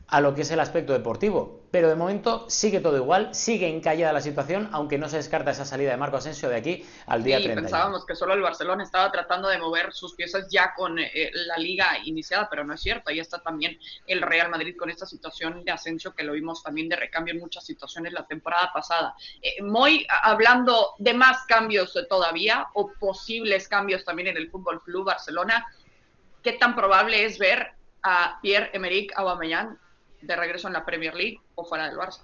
a 0.08 0.20
lo 0.20 0.34
que 0.34 0.42
es 0.42 0.50
el 0.50 0.60
aspecto 0.60 0.92
deportivo. 0.92 1.62
Pero 1.70 1.88
de 1.88 1.96
momento 1.96 2.48
sigue 2.48 2.80
todo 2.80 2.96
igual, 2.96 3.34
sigue 3.34 3.68
encallada 3.68 4.12
la 4.12 4.20
situación, 4.20 4.68
aunque 4.72 4.96
no 4.96 5.08
se 5.08 5.16
descarta 5.16 5.50
esa 5.50 5.64
salida 5.64 5.90
de 5.90 5.96
Marco 5.96 6.16
Asensio 6.16 6.48
de 6.48 6.56
aquí 6.56 6.86
al 7.06 7.24
día 7.24 7.38
sí, 7.38 7.44
30. 7.44 7.62
pensábamos 7.62 8.06
que 8.06 8.14
solo 8.14 8.34
el 8.34 8.40
Barcelona 8.40 8.84
estaba 8.84 9.10
tratando 9.10 9.48
de 9.48 9.58
mover 9.58 9.92
sus 9.92 10.14
piezas 10.14 10.46
ya 10.48 10.72
con 10.74 10.98
eh, 10.98 11.30
la 11.32 11.56
liga 11.56 11.98
iniciada, 12.04 12.48
pero 12.48 12.64
no 12.64 12.74
es 12.74 12.80
cierto. 12.80 13.10
Ahí 13.10 13.18
está 13.18 13.40
también 13.40 13.78
el 14.06 14.22
Real 14.22 14.50
Madrid 14.50 14.76
con 14.78 14.88
esta 14.88 15.04
situación 15.04 15.64
de 15.64 15.72
Asensio 15.72 16.14
que 16.14 16.22
lo 16.22 16.34
vimos 16.34 16.62
también 16.62 16.88
de 16.88 16.96
recambio 16.96 17.34
en 17.34 17.40
muchas 17.40 17.64
situaciones 17.64 18.12
la 18.12 18.26
temporada 18.26 18.70
pasada. 18.72 19.16
Eh, 19.42 19.56
hablando 20.22 20.94
de 20.98 21.14
más 21.14 21.44
cambios 21.46 21.98
todavía 22.08 22.68
o 22.74 22.92
posibles 23.00 23.66
cambios 23.68 24.04
también 24.04 24.28
en 24.28 24.36
el 24.36 24.48
Fútbol 24.48 24.80
Club 24.82 25.06
Barcelona, 25.06 25.66
¿qué 26.42 26.52
tan 26.52 26.76
probable 26.76 27.24
es 27.24 27.38
ver 27.38 27.72
a 28.04 28.38
Pierre-Emerick 28.42 29.12
Aubameyang 29.16 29.78
de 30.26 30.36
regreso 30.36 30.68
en 30.68 30.74
la 30.74 30.84
Premier 30.84 31.14
League 31.14 31.40
o 31.54 31.64
fuera 31.64 31.88
del 31.88 31.96
Barça. 31.96 32.22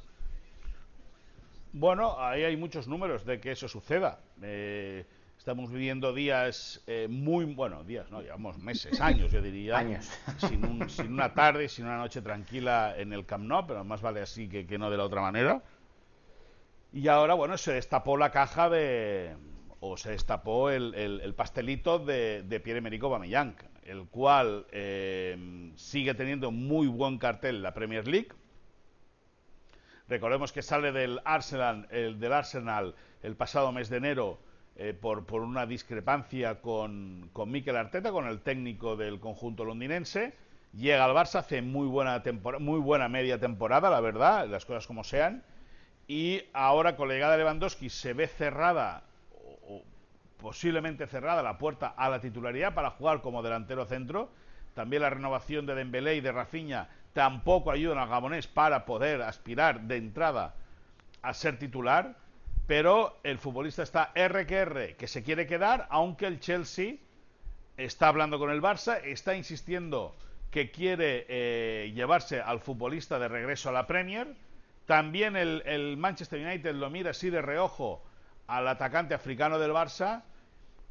Bueno, 1.73 2.19
ahí 2.19 2.43
hay 2.43 2.57
muchos 2.57 2.89
números 2.89 3.25
de 3.25 3.41
que 3.41 3.53
eso 3.53 3.69
suceda. 3.69 4.19
Eh, 4.43 5.05
estamos 5.39 5.71
viviendo 5.71 6.13
días 6.13 6.83
eh, 6.87 7.07
muy, 7.09 7.45
bueno, 7.45 7.85
días, 7.85 8.11
no, 8.11 8.21
llevamos 8.23 8.59
meses, 8.59 9.01
años, 9.01 9.31
yo 9.31 9.41
diría. 9.41 9.79
años. 9.79 10.11
Sin, 10.39 10.65
un, 10.65 10.91
sin, 10.91 11.13
una 11.13 11.33
tarde, 11.33 11.69
sin 11.69 11.85
una 11.87 11.99
noche 11.99 12.23
tranquila 12.23 12.95
en 12.97 13.13
el 13.13 13.25
Camp 13.25 13.45
Nou, 13.45 13.67
pero 13.67 13.85
más 13.85 14.03
vale 14.03 14.21
así 14.21 14.49
que, 14.49 14.67
que 14.67 14.79
no 14.79 14.91
de 14.91 14.97
la 14.97 15.05
otra 15.05 15.21
manera. 15.21 15.63
Y 16.93 17.07
ahora, 17.07 17.35
bueno, 17.35 17.57
se 17.57 17.73
destapó 17.73 18.17
la 18.17 18.33
caja 18.33 18.69
de, 18.69 19.37
o 19.81 19.97
se 19.97 20.11
destapó 20.11 20.71
el, 20.71 20.95
el, 20.95 21.21
el 21.21 21.35
pastelito 21.35 21.99
de, 21.99 22.43
de 22.43 22.61
Pierre-Emerick 22.61 23.03
Aubameyang 23.03 23.57
el 23.91 24.07
cual 24.07 24.67
eh, 24.71 25.73
sigue 25.75 26.15
teniendo 26.15 26.53
muy 26.53 26.87
buen 26.87 27.19
cartel 27.19 27.61
la 27.61 27.75
Premier 27.75 28.07
League. 28.07 28.29
Recordemos 30.09 30.53
que 30.53 30.63
sale 30.63 30.93
del 30.93 31.21
Arsenal, 31.25 31.89
el, 31.91 32.21
del 32.21 32.33
Arsenal 32.33 32.95
el 33.23 33.35
pasado 33.35 33.73
mes 33.73 33.89
de 33.89 33.97
enero 33.97 34.39
eh, 34.77 34.95
por, 34.95 35.27
por, 35.27 35.43
una 35.43 35.67
discrepancia 35.67 36.61
con, 36.61 37.31
con 37.33 37.51
Mikel 37.51 37.77
Arteta, 37.77 38.13
con 38.13 38.29
el 38.29 38.41
técnico 38.41 38.97
del 38.97 39.19
conjunto 39.19 39.65
londinense. 39.65 40.35
Llega 40.73 41.05
al 41.05 41.15
Barça, 41.15 41.41
hace 41.41 41.61
muy 41.61 41.89
buena, 41.89 42.23
muy 42.61 42.79
buena 42.79 43.09
media 43.09 43.41
temporada, 43.41 43.91
la 43.91 44.01
verdad, 44.01 44.47
las 44.49 44.65
cosas 44.65 44.87
como 44.87 45.03
sean. 45.03 45.43
Y 46.07 46.43
ahora 46.53 46.95
con 46.95 47.09
la 47.09 47.15
llegada 47.15 47.33
de 47.33 47.39
Lewandowski 47.39 47.91
se 47.91 48.13
ve 48.13 48.29
cerrada 48.29 49.03
posiblemente 50.41 51.07
cerrada 51.07 51.43
la 51.43 51.59
puerta 51.59 51.89
a 51.97 52.09
la 52.09 52.21
titularidad 52.21 52.75
para 52.75 52.91
jugar 52.91 53.21
como 53.21 53.43
delantero 53.43 53.85
centro. 53.87 54.31
También 54.75 55.03
la 55.03 55.11
renovación 55.11 55.67
de 55.67 55.75
Dembélé 55.75 56.17
y 56.17 56.21
de 56.21 56.33
Rafinha 56.33 56.89
tampoco 57.13 57.71
ayudan 57.71 57.99
al 57.99 58.09
Gabonés 58.09 58.47
para 58.47 58.85
poder 58.85 59.23
aspirar 59.23 59.83
de 59.83 59.97
entrada 59.97 60.55
a 61.23 61.35
ser 61.35 61.59
titular. 61.59 62.17
Pero 62.67 63.19
el 63.25 63.39
futbolista 63.39 63.83
está 63.83 64.13
R 64.15 64.47
que 64.47 64.57
R, 64.57 64.97
que 64.97 65.09
se 65.09 65.23
quiere 65.23 65.47
quedar, 65.47 65.87
aunque 65.91 66.27
el 66.27 66.41
Chelsea 66.41 66.95
está 67.77 68.09
hablando 68.09 68.39
con 68.39 68.51
el 68.51 68.63
Barça, 68.63 69.01
está 69.03 69.35
insistiendo 69.35 70.15
que 70.51 70.71
quiere 70.71 71.27
eh, 71.29 71.93
llevarse 71.95 72.41
al 72.41 72.61
futbolista 72.61 73.19
de 73.19 73.29
regreso 73.29 73.69
a 73.69 73.73
la 73.73 73.87
Premier. 73.87 74.35
También 74.87 75.37
el, 75.37 75.63
el 75.67 75.97
Manchester 75.97 76.45
United 76.45 76.75
lo 76.75 76.91
mira 76.91 77.11
así 77.11 77.31
de 77.31 77.43
reojo 77.43 78.03
al 78.47 78.67
atacante 78.69 79.15
africano 79.15 79.59
del 79.59 79.73
Barça 79.73 80.23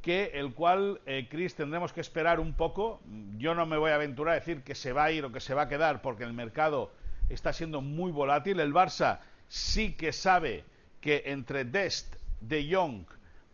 que 0.02 0.32
el 0.34 0.54
cual, 0.54 1.02
eh, 1.06 1.28
Chris, 1.30 1.56
tendremos 1.56 1.92
que 1.92 2.02
esperar 2.02 2.40
un 2.40 2.54
poco. 2.54 3.02
Yo 3.38 3.54
no 3.54 3.66
me 3.66 3.78
voy 3.78 3.92
a 3.92 3.96
aventurar 3.96 4.34
a 4.34 4.40
decir 4.40 4.64
que 4.64 4.76
se 4.76 4.94
va 4.94 5.06
a 5.06 5.12
ir 5.12 5.26
o 5.26 5.32
que 5.32 5.42
se 5.42 5.54
va 5.54 5.64
a 5.64 5.70
quedar 5.70 6.02
porque 6.02 6.24
el 6.24 6.34
mercado 6.34 6.92
está 7.30 7.52
siendo 7.54 7.82
muy 7.82 8.12
volátil. 8.12 8.60
El 8.60 8.74
Barça 8.74 9.20
sí 9.48 9.94
que 9.94 10.14
sabe 10.14 10.64
que 11.02 11.24
entre 11.26 11.66
Dest, 11.66 12.16
De 12.40 12.74
Jong, 12.74 13.06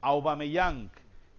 Aubameyang 0.02 0.92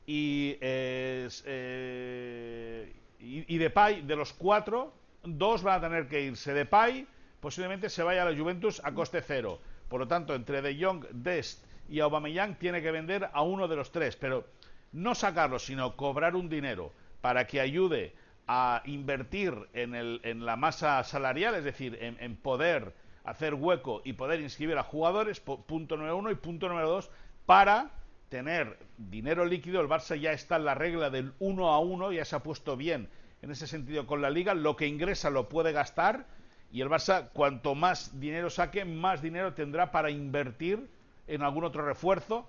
y, 0.06 0.56
eh, 0.60 1.28
eh, 1.44 2.92
y, 3.20 3.58
Depay, 3.58 4.02
de 4.02 4.16
los 4.16 4.32
cuatro, 4.32 4.92
dos 5.22 5.62
van 5.62 5.78
a 5.78 5.88
tener 5.88 6.08
que 6.08 6.22
irse. 6.22 6.52
Depay 6.52 7.06
posiblemente 7.40 7.88
se 7.90 8.02
vaya 8.02 8.22
a 8.22 8.30
la 8.30 8.36
Juventus 8.36 8.80
a 8.84 8.92
coste 8.92 9.22
cero. 9.22 9.60
Por 9.88 10.00
lo 10.00 10.08
tanto, 10.08 10.34
entre 10.34 10.62
De 10.62 10.82
Jong, 10.82 11.06
Dest 11.12 11.64
y 11.88 12.00
Aubameyang 12.00 12.58
tiene 12.58 12.82
que 12.82 12.90
vender 12.90 13.28
a 13.32 13.42
uno 13.42 13.68
de 13.68 13.76
los 13.76 13.92
tres. 13.92 14.16
Pero 14.16 14.46
no 14.92 15.14
sacarlo, 15.14 15.58
sino 15.58 15.96
cobrar 15.96 16.36
un 16.36 16.48
dinero 16.48 16.92
para 17.20 17.46
que 17.46 17.60
ayude 17.60 18.14
a 18.46 18.82
invertir 18.84 19.54
en, 19.72 19.94
el, 19.94 20.20
en 20.22 20.46
la 20.46 20.56
masa 20.56 21.02
salarial, 21.02 21.54
es 21.56 21.64
decir, 21.64 21.98
en, 22.00 22.16
en, 22.20 22.36
poder 22.36 22.94
hacer 23.24 23.54
hueco 23.54 24.02
y 24.04 24.12
poder 24.12 24.40
inscribir 24.40 24.78
a 24.78 24.84
jugadores, 24.84 25.40
punto 25.40 25.96
número 25.96 26.16
uno, 26.16 26.30
y 26.30 26.36
punto 26.36 26.68
número 26.68 26.88
dos, 26.88 27.10
para 27.44 27.90
tener 28.28 28.78
dinero 28.98 29.44
líquido. 29.44 29.80
El 29.80 29.88
Barça 29.88 30.18
ya 30.18 30.32
está 30.32 30.56
en 30.56 30.64
la 30.64 30.74
regla 30.74 31.10
del 31.10 31.32
uno 31.40 31.72
a 31.72 31.80
uno, 31.80 32.12
ya 32.12 32.24
se 32.24 32.36
ha 32.36 32.42
puesto 32.42 32.76
bien 32.76 33.08
en 33.42 33.50
ese 33.50 33.66
sentido 33.66 34.06
con 34.06 34.22
la 34.22 34.30
liga, 34.30 34.54
lo 34.54 34.76
que 34.76 34.86
ingresa 34.86 35.30
lo 35.30 35.48
puede 35.48 35.72
gastar 35.72 36.26
y 36.72 36.80
el 36.80 36.88
Barça 36.88 37.30
cuanto 37.32 37.74
más 37.74 38.18
dinero 38.20 38.50
saque, 38.50 38.84
más 38.84 39.22
dinero 39.22 39.54
tendrá 39.54 39.92
para 39.92 40.10
invertir 40.10 40.88
en 41.26 41.42
algún 41.42 41.64
otro 41.64 41.84
refuerzo 41.84 42.48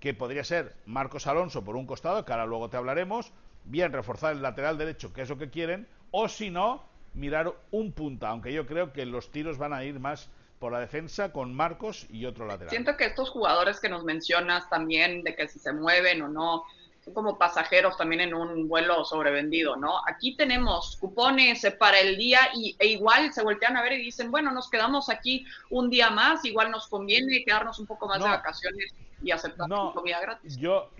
que 0.00 0.14
podría 0.14 0.44
ser 0.44 0.74
Marcos 0.86 1.26
Alonso 1.26 1.62
por 1.62 1.76
un 1.76 1.86
costado, 1.86 2.24
que 2.24 2.32
ahora 2.32 2.46
luego 2.46 2.70
te 2.70 2.76
hablaremos, 2.76 3.32
bien 3.64 3.92
reforzar 3.92 4.32
el 4.32 4.42
lateral 4.42 4.78
derecho, 4.78 5.12
que 5.12 5.22
es 5.22 5.28
lo 5.28 5.38
que 5.38 5.50
quieren, 5.50 5.86
o 6.10 6.28
si 6.28 6.50
no, 6.50 6.82
mirar 7.14 7.52
un 7.70 7.92
punta, 7.92 8.28
aunque 8.30 8.52
yo 8.52 8.66
creo 8.66 8.92
que 8.92 9.04
los 9.06 9.30
tiros 9.30 9.58
van 9.58 9.72
a 9.72 9.84
ir 9.84 10.00
más 10.00 10.30
por 10.58 10.72
la 10.72 10.80
defensa 10.80 11.32
con 11.32 11.54
Marcos 11.54 12.06
y 12.10 12.26
otro 12.26 12.46
lateral. 12.46 12.70
Siento 12.70 12.96
que 12.96 13.06
estos 13.06 13.30
jugadores 13.30 13.80
que 13.80 13.88
nos 13.88 14.04
mencionas 14.04 14.68
también, 14.68 15.22
de 15.22 15.34
que 15.34 15.48
si 15.48 15.58
se 15.58 15.72
mueven 15.72 16.22
o 16.22 16.28
no, 16.28 16.64
como 17.12 17.38
pasajeros 17.38 17.96
también 17.96 18.20
en 18.20 18.34
un 18.34 18.68
vuelo 18.68 19.04
sobrevendido, 19.04 19.76
¿no? 19.76 20.00
Aquí 20.06 20.36
tenemos 20.36 20.96
cupones 20.96 21.66
para 21.78 22.00
el 22.00 22.16
día 22.16 22.40
y, 22.54 22.76
e 22.78 22.86
igual 22.88 23.32
se 23.32 23.42
voltean 23.42 23.76
a 23.76 23.82
ver 23.82 23.94
y 23.94 24.04
dicen, 24.04 24.30
bueno, 24.30 24.50
nos 24.52 24.68
quedamos 24.70 25.08
aquí 25.08 25.44
un 25.70 25.90
día 25.90 26.10
más, 26.10 26.44
igual 26.44 26.70
nos 26.70 26.88
conviene 26.88 27.44
quedarnos 27.44 27.78
un 27.78 27.86
poco 27.86 28.06
más 28.06 28.18
no. 28.18 28.24
de 28.24 28.30
vacaciones 28.30 28.94
y 29.22 29.30
aceptar 29.30 29.68
no, 29.68 29.92
comida 29.92 30.20
gratis. 30.20 30.56
Yo, 30.56 30.90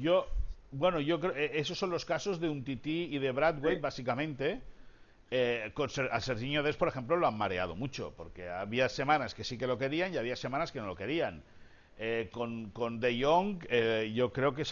yo, 0.00 0.26
bueno, 0.72 1.00
yo 1.00 1.20
creo 1.20 1.34
eh, 1.34 1.52
esos 1.54 1.78
son 1.78 1.90
los 1.90 2.04
casos 2.04 2.40
de 2.40 2.48
un 2.48 2.64
Titi 2.64 3.08
y 3.10 3.18
de 3.18 3.32
Bradway, 3.32 3.80
básicamente. 3.80 4.60
Eh, 5.30 5.72
a 6.10 6.20
Serginho 6.20 6.62
Des, 6.62 6.76
por 6.76 6.88
ejemplo, 6.88 7.16
lo 7.16 7.26
han 7.26 7.36
mareado 7.36 7.74
mucho, 7.74 8.12
porque 8.16 8.48
había 8.48 8.88
semanas 8.88 9.34
que 9.34 9.42
sí 9.42 9.58
que 9.58 9.66
lo 9.66 9.78
querían 9.78 10.14
y 10.14 10.16
había 10.16 10.36
semanas 10.36 10.70
que 10.70 10.80
no 10.80 10.86
lo 10.86 10.96
querían. 10.96 11.42
Eh, 11.96 12.28
con, 12.32 12.70
con, 12.70 12.98
De 13.00 13.22
Jong, 13.22 13.66
yo 14.12 14.32
creo 14.32 14.54
que, 14.54 14.64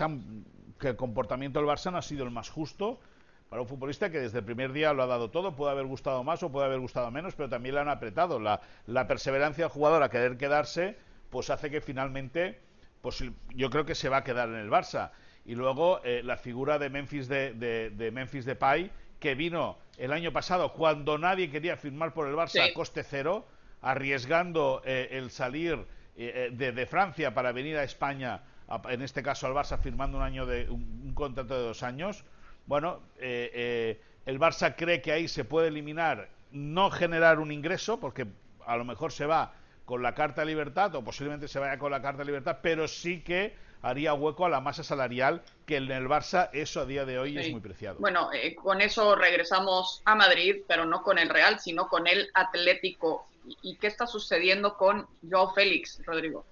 que, 0.83 0.89
el 0.89 0.97
comportamiento 0.97 1.59
del 1.59 1.69
Barça 1.69 1.91
no 1.91 1.99
ha 1.99 2.03
sido 2.03 2.25
el 2.25 2.31
más 2.31 2.51
justo 2.51 3.01
para 3.49 3.63
un 3.63 3.69
futbolista 3.69 4.11
que 4.11 4.21
desde 4.21 4.41
el 4.41 4.45
primer 4.45 4.73
día 4.73 4.93
lo 4.93 5.03
ha 5.03 5.07
dado 5.07 5.31
todo. 5.31 5.55
Puede 5.55 5.73
haber 5.73 5.87
gustado 5.87 6.25
más 6.25 6.43
o 6.43 6.51
puede 6.51 6.67
haber 6.67 6.81
gustado 6.81 7.11
menos, 7.11 7.35
pero 7.35 7.49
también 7.49 7.75
le 7.75 7.81
han 7.83 7.89
apretado. 7.89 8.41
La, 8.41 8.61
la 8.87 9.07
perseverancia 9.07 9.65
del 9.65 9.73
jugador 9.73 10.03
a 10.03 10.11
querer 10.11 10.37
quedarse, 10.37 10.97
pues 11.31 11.51
hace 11.51 11.71
que 11.71 11.81
finalmente, 11.81 12.61
pues 13.01 13.25
yo 13.55 13.71
creo 13.71 13.85
que 13.85 13.95
se 13.95 14.09
va 14.09 14.19
a 14.19 14.25
quedar 14.25 14.49
en 14.49 14.57
el 14.57 14.71
Barça 14.71 15.11
y 15.45 15.55
luego 15.55 16.01
eh, 16.05 16.23
la 16.23 16.37
figura 16.37 16.79
de 16.79 16.91
Memphis 16.91 17.29
de, 17.29 17.53
de, 17.91 18.11
Memphis 18.11 18.45
Depay 18.45 18.91
que 19.19 19.35
vino 19.35 19.79
el 19.99 20.13
año 20.13 20.33
pasado 20.33 20.73
cuando 20.73 21.19
nadie 21.19 21.51
quería 21.51 21.77
firmar 21.77 22.13
por 22.13 22.29
el 22.29 22.35
Barça 22.35 22.71
a 22.71 22.75
coste 22.75 23.03
cero 23.03 23.47
arriesgando 23.81 24.83
eh, 24.85 25.09
el 25.13 25.31
salir 25.31 25.85
eh, 26.17 26.51
de, 26.53 26.87
Francia 26.87 27.35
para 27.35 27.53
venir 27.53 27.77
a 27.77 27.83
España 27.83 28.43
en 28.89 29.03
este 29.03 29.23
caso 29.23 29.47
al 29.47 29.55
Barça 29.55 29.79
firmando 29.79 30.19
un 30.19 30.23
año 30.23 30.47
de 30.47 30.69
un, 30.71 31.13
contrato 31.15 31.55
de 31.55 31.63
dos 31.63 31.83
años 31.83 32.25
bueno 32.67 33.01
el 33.21 34.39
Barça 34.39 34.75
cree 34.77 35.03
que 35.03 35.13
ahí 35.13 35.29
se 35.29 35.45
puede 35.45 35.69
eliminar 35.69 36.29
no 36.53 36.91
generar 36.91 37.39
un 37.39 37.53
ingreso 37.53 37.99
porque 37.99 38.27
a 38.67 38.77
lo 38.77 38.85
mejor 38.85 39.13
se 39.13 39.27
va 39.27 39.53
con 39.85 40.03
la 40.03 40.15
carta 40.15 40.43
de 40.43 40.47
libertad 40.47 40.95
o 40.95 41.03
posiblemente 41.03 41.49
se 41.49 41.59
vaya 41.59 41.79
con 41.79 41.91
la 41.91 42.01
carta 42.01 42.19
de 42.19 42.27
libertad 42.27 42.59
pero 42.63 42.89
sí 42.89 43.21
que 43.21 43.55
haría 43.83 44.15
hueco 44.15 44.47
a 44.47 44.49
la 44.49 44.61
masa 44.61 44.83
salarial, 44.83 45.43
que 45.67 45.77
en 45.77 45.91
el 45.91 46.09
Barça 46.09 46.49
eso 46.53 46.81
a 46.81 46.87
día 46.87 47.05
de 47.05 47.19
hoy 47.19 47.37
es 47.37 47.51
muy 47.51 47.61
preciado. 47.61 47.99
Bueno, 47.99 48.31
eh, 48.33 48.55
con 48.55 48.81
eso 48.81 49.15
regresamos 49.17 50.03
a 50.05 50.15
Madrid, 50.15 50.63
pero 50.67 50.87
no 50.87 51.03
con 51.03 51.19
el 51.19 51.29
Real, 51.29 51.59
sino 51.61 51.89
con 51.89 52.07
el 52.07 52.31
Atlético. 52.35 53.27
¿Y 53.61 53.77
qué 53.77 53.89
está 53.89 54.07
sucediendo 54.07 54.77
con 54.77 55.07
Joao 55.29 55.53
Félix, 55.53 56.01
Rodrigo? 56.07 56.47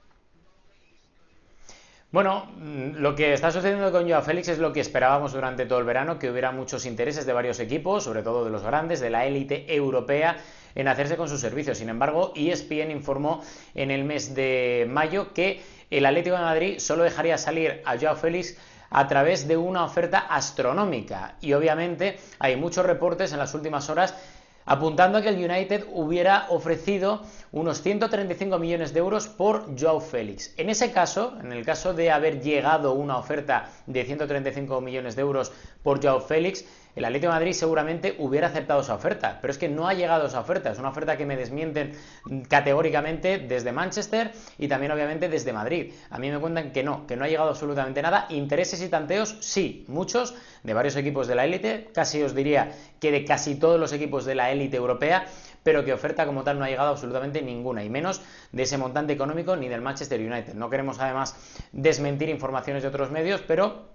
Bueno, 2.13 2.47
mm, 2.57 2.97
lo 2.97 3.15
que 3.15 3.33
está 3.33 3.53
sucediendo 3.53 3.93
con 3.93 4.09
Joao 4.09 4.23
Félix 4.23 4.49
es 4.49 4.59
lo 4.59 4.73
que 4.73 4.81
esperábamos 4.81 5.33
durante 5.33 5.65
todo 5.65 5.79
el 5.79 5.85
verano, 5.85 6.19
que 6.19 6.29
hubiera 6.29 6.51
muchos 6.51 6.85
intereses 6.85 7.25
de 7.25 7.33
varios 7.33 7.61
equipos, 7.61 8.03
sobre 8.03 8.25
todo 8.25 8.45
de 8.45 8.51
los 8.51 8.65
grandes, 8.65 8.99
de 8.99 9.11
la 9.11 9.27
élite 9.27 9.73
europea, 9.73 10.37
en 10.75 10.89
hacerse 10.89 11.17
con 11.17 11.29
sus 11.29 11.41
servicios. 11.41 11.79
Sin 11.79 11.89
embargo, 11.89 12.33
ESPN 12.35 12.91
informó 12.91 13.45
en 13.77 13.93
el 13.93 14.03
mes 14.03 14.35
de 14.35 14.89
mayo 14.91 15.33
que 15.33 15.63
el 15.89 16.05
Atlético 16.05 16.35
de 16.35 16.43
Madrid 16.43 16.79
solo 16.81 17.05
dejaría 17.05 17.39
salir 17.39 17.81
a 17.85 17.97
Joao 17.97 18.17
Félix 18.17 18.57
a 18.91 19.07
través 19.07 19.47
de 19.47 19.57
una 19.57 19.85
oferta 19.85 20.19
astronómica. 20.19 21.37
Y 21.41 21.53
obviamente 21.53 22.19
hay 22.41 22.57
muchos 22.57 22.85
reportes 22.85 23.33
en 23.33 23.39
las 23.39 23.55
últimas 23.55 23.89
horas 23.89 24.17
apuntando 24.71 25.19
a 25.19 25.23
que 25.23 25.31
el 25.31 25.51
United 25.51 25.87
hubiera 25.93 26.47
ofrecido 26.49 27.23
unos 27.51 27.83
135 27.83 28.57
millones 28.61 28.95
de 28.95 29.01
euros 29.01 29.27
por 29.27 29.65
Joao 29.77 30.01
Félix. 30.01 30.55
En 30.59 30.71
ese 30.71 30.93
caso, 30.93 31.37
en 31.43 31.51
el 31.51 31.65
caso 31.65 31.93
de 31.93 32.13
haber 32.13 32.41
llegado 32.41 32.93
una 32.93 33.19
oferta 33.19 33.69
de 33.89 34.05
135 34.05 34.81
millones 34.81 35.17
de 35.17 35.23
euros 35.23 35.51
por 35.83 36.01
Joao 36.01 36.21
Félix, 36.21 36.65
el 36.97 37.05
Atlético 37.05 37.33
de 37.33 37.39
Madrid 37.39 37.53
seguramente 37.53 38.17
hubiera 38.19 38.49
aceptado 38.49 38.81
esa 38.81 38.95
oferta, 38.95 39.39
pero 39.41 39.51
es 39.51 39.59
que 39.59 39.69
no 39.69 39.89
ha 39.89 39.95
llegado 39.95 40.27
esa 40.27 40.41
oferta, 40.41 40.71
es 40.71 40.79
una 40.79 40.91
oferta 40.91 41.17
que 41.17 41.27
me 41.27 41.37
desmienten 41.37 41.93
categóricamente 42.49 43.39
desde 43.39 43.73
Manchester 43.73 44.33
y 44.59 44.69
también 44.69 44.93
obviamente 44.93 45.29
desde 45.29 45.53
Madrid. 45.53 45.93
A 46.11 46.19
mí 46.19 46.31
me 46.31 46.39
cuentan 46.39 46.73
que 46.73 46.83
no, 46.83 47.07
que 47.07 47.17
no 47.17 47.25
ha 47.25 47.29
llegado 47.29 47.51
absolutamente 47.51 48.03
nada. 48.03 48.27
Intereses 48.31 48.83
y 48.83 48.89
tanteos, 48.89 49.37
sí, 49.41 49.85
muchos, 49.89 50.35
de 50.63 50.75
varios 50.75 50.97
equipos 50.97 51.27
de 51.27 51.35
la 51.35 51.45
élite, 51.45 51.89
casi 51.95 52.23
os 52.23 52.35
diría 52.35 52.73
que 53.01 53.11
de 53.11 53.25
casi 53.25 53.55
todos 53.55 53.79
los 53.79 53.93
equipos 53.93 54.25
de 54.25 54.35
la 54.35 54.51
élite 54.51 54.77
europea, 54.77 55.27
pero 55.63 55.85
que 55.85 55.93
oferta 55.93 56.27
como 56.27 56.43
tal 56.43 56.59
no 56.59 56.65
ha 56.65 56.69
llegado 56.69 56.91
absolutamente 56.91 57.43
ninguna, 57.43 57.85
y 57.85 57.91
menos 57.91 58.23
de 58.53 58.63
ese 58.63 58.79
montante 58.79 59.13
económico 59.13 59.57
ni 59.57 59.69
del 59.69 59.81
Manchester 59.81 60.21
United. 60.21 60.55
No 60.55 60.71
queremos 60.71 60.99
además 61.01 61.37
desmentir 61.73 62.29
informaciones 62.29 62.83
de 62.83 62.89
otros 62.89 63.11
medios, 63.11 63.43
pero 63.47 63.90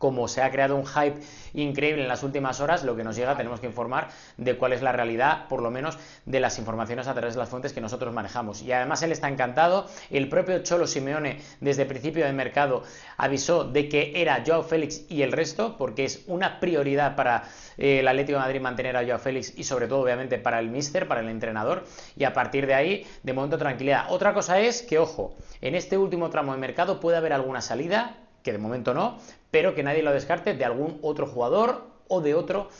como 0.00 0.28
se 0.28 0.42
ha 0.42 0.50
creado 0.50 0.76
un 0.76 0.86
hype 0.86 1.20
increíble 1.52 2.02
en 2.02 2.08
las 2.08 2.22
últimas 2.22 2.60
horas, 2.60 2.84
lo 2.84 2.96
que 2.96 3.04
nos 3.04 3.16
llega 3.16 3.36
tenemos 3.36 3.60
que 3.60 3.66
informar 3.66 4.08
de 4.38 4.56
cuál 4.56 4.72
es 4.72 4.80
la 4.80 4.92
realidad, 4.92 5.46
por 5.46 5.60
lo 5.60 5.70
menos 5.70 5.98
de 6.24 6.40
las 6.40 6.58
informaciones 6.58 7.06
a 7.06 7.12
través 7.12 7.34
de 7.34 7.40
las 7.40 7.50
fuentes 7.50 7.74
que 7.74 7.82
nosotros 7.82 8.12
manejamos. 8.14 8.62
Y 8.62 8.72
además 8.72 9.02
él 9.02 9.12
está 9.12 9.28
encantado, 9.28 9.86
el 10.10 10.30
propio 10.30 10.62
Cholo 10.62 10.86
Simeone 10.86 11.40
desde 11.60 11.82
el 11.82 11.88
principio 11.88 12.24
del 12.24 12.34
mercado 12.34 12.82
avisó 13.18 13.64
de 13.64 13.90
que 13.90 14.12
era 14.16 14.42
Joao 14.44 14.62
Félix 14.62 15.02
y 15.10 15.20
el 15.20 15.32
resto, 15.32 15.76
porque 15.76 16.06
es 16.06 16.24
una 16.26 16.60
prioridad 16.60 17.14
para 17.14 17.44
eh, 17.76 18.00
el 18.00 18.08
Atlético 18.08 18.38
de 18.38 18.44
Madrid 18.44 18.60
mantener 18.62 18.96
a 18.96 19.04
Joao 19.04 19.18
Félix 19.18 19.52
y 19.54 19.64
sobre 19.64 19.86
todo 19.86 20.00
obviamente 20.00 20.38
para 20.38 20.60
el 20.60 20.70
míster, 20.70 21.06
para 21.08 21.20
el 21.20 21.28
entrenador, 21.28 21.84
y 22.16 22.24
a 22.24 22.32
partir 22.32 22.66
de 22.66 22.72
ahí, 22.72 23.06
de 23.22 23.34
momento 23.34 23.58
tranquilidad. 23.58 24.06
Otra 24.08 24.32
cosa 24.32 24.60
es 24.60 24.80
que, 24.80 24.98
ojo, 24.98 25.34
en 25.60 25.74
este 25.74 25.98
último 25.98 26.30
tramo 26.30 26.52
de 26.52 26.58
mercado 26.58 27.00
puede 27.00 27.18
haber 27.18 27.34
alguna 27.34 27.60
salida, 27.60 28.16
que 28.42 28.52
de 28.52 28.58
momento 28.58 28.94
no, 28.94 29.18
pero 29.50 29.74
que 29.74 29.82
nadie 29.82 30.02
lo 30.02 30.12
descarte 30.12 30.54
de 30.54 30.64
algún 30.64 30.98
otro 31.02 31.26
jugador 31.26 31.86
o 32.08 32.20
de 32.20 32.34
otro 32.34 32.70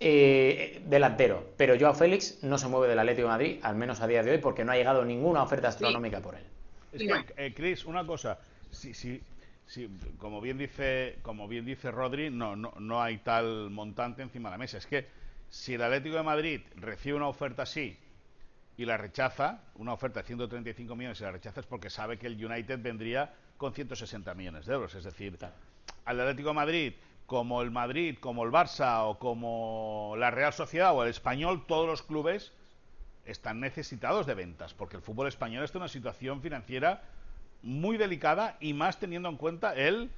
eh, 0.00 0.82
delantero. 0.86 1.44
Pero 1.56 1.78
Joao 1.78 1.94
Félix 1.94 2.42
no 2.42 2.58
se 2.58 2.68
mueve 2.68 2.88
del 2.88 2.98
Atlético 2.98 3.26
de 3.26 3.32
Madrid, 3.32 3.58
al 3.62 3.76
menos 3.76 4.00
a 4.00 4.06
día 4.06 4.22
de 4.22 4.32
hoy, 4.32 4.38
porque 4.38 4.64
no 4.64 4.72
ha 4.72 4.76
llegado 4.76 5.04
ninguna 5.04 5.42
oferta 5.42 5.68
astronómica 5.68 6.20
por 6.20 6.34
él. 6.36 6.44
Es 6.92 7.02
que, 7.02 7.46
eh, 7.46 7.52
Chris, 7.54 7.84
una 7.84 8.06
cosa, 8.06 8.38
si, 8.70 8.94
si, 8.94 9.20
si, 9.66 9.88
como 10.18 10.40
bien 10.40 10.56
dice, 10.56 11.18
como 11.22 11.48
bien 11.48 11.64
dice 11.64 11.90
Rodri, 11.90 12.30
no, 12.30 12.56
no, 12.56 12.72
no 12.78 13.02
hay 13.02 13.18
tal 13.18 13.70
montante 13.70 14.22
encima 14.22 14.48
de 14.48 14.54
la 14.54 14.58
mesa. 14.58 14.78
Es 14.78 14.86
que 14.86 15.06
si 15.50 15.74
el 15.74 15.82
Atlético 15.82 16.16
de 16.16 16.22
Madrid 16.22 16.60
recibe 16.76 17.16
una 17.16 17.28
oferta 17.28 17.62
así 17.62 17.96
y 18.76 18.84
la 18.84 18.96
rechaza, 18.96 19.60
una 19.74 19.92
oferta 19.92 20.20
de 20.20 20.26
135 20.26 20.94
millones 20.94 21.20
y 21.20 21.24
la 21.24 21.32
rechaza 21.32 21.60
es 21.60 21.66
porque 21.66 21.90
sabe 21.90 22.18
que 22.18 22.28
el 22.28 22.42
United 22.42 22.78
vendría 22.80 23.34
con 23.58 23.74
160 23.74 24.32
millones 24.34 24.64
de 24.66 24.74
euros. 24.74 24.94
Es 24.94 25.04
decir, 25.04 25.36
al 26.04 26.20
Atlético 26.20 26.48
de 26.48 26.54
Madrid, 26.54 26.92
como 27.26 27.60
el 27.60 27.70
Madrid, 27.70 28.16
como 28.18 28.44
el 28.44 28.50
Barça 28.50 29.02
o 29.04 29.18
como 29.18 30.14
la 30.16 30.30
Real 30.30 30.54
Sociedad 30.54 30.94
o 30.94 31.02
el 31.02 31.10
Español, 31.10 31.66
todos 31.66 31.86
los 31.86 32.02
clubes 32.02 32.52
están 33.26 33.60
necesitados 33.60 34.26
de 34.26 34.34
ventas, 34.34 34.72
porque 34.72 34.96
el 34.96 35.02
fútbol 35.02 35.28
español 35.28 35.62
está 35.62 35.76
en 35.76 35.82
una 35.82 35.88
situación 35.88 36.40
financiera 36.40 37.02
muy 37.62 37.98
delicada 37.98 38.56
y 38.60 38.72
más 38.72 38.98
teniendo 38.98 39.28
en 39.28 39.36
cuenta 39.36 39.74
el 39.74 40.10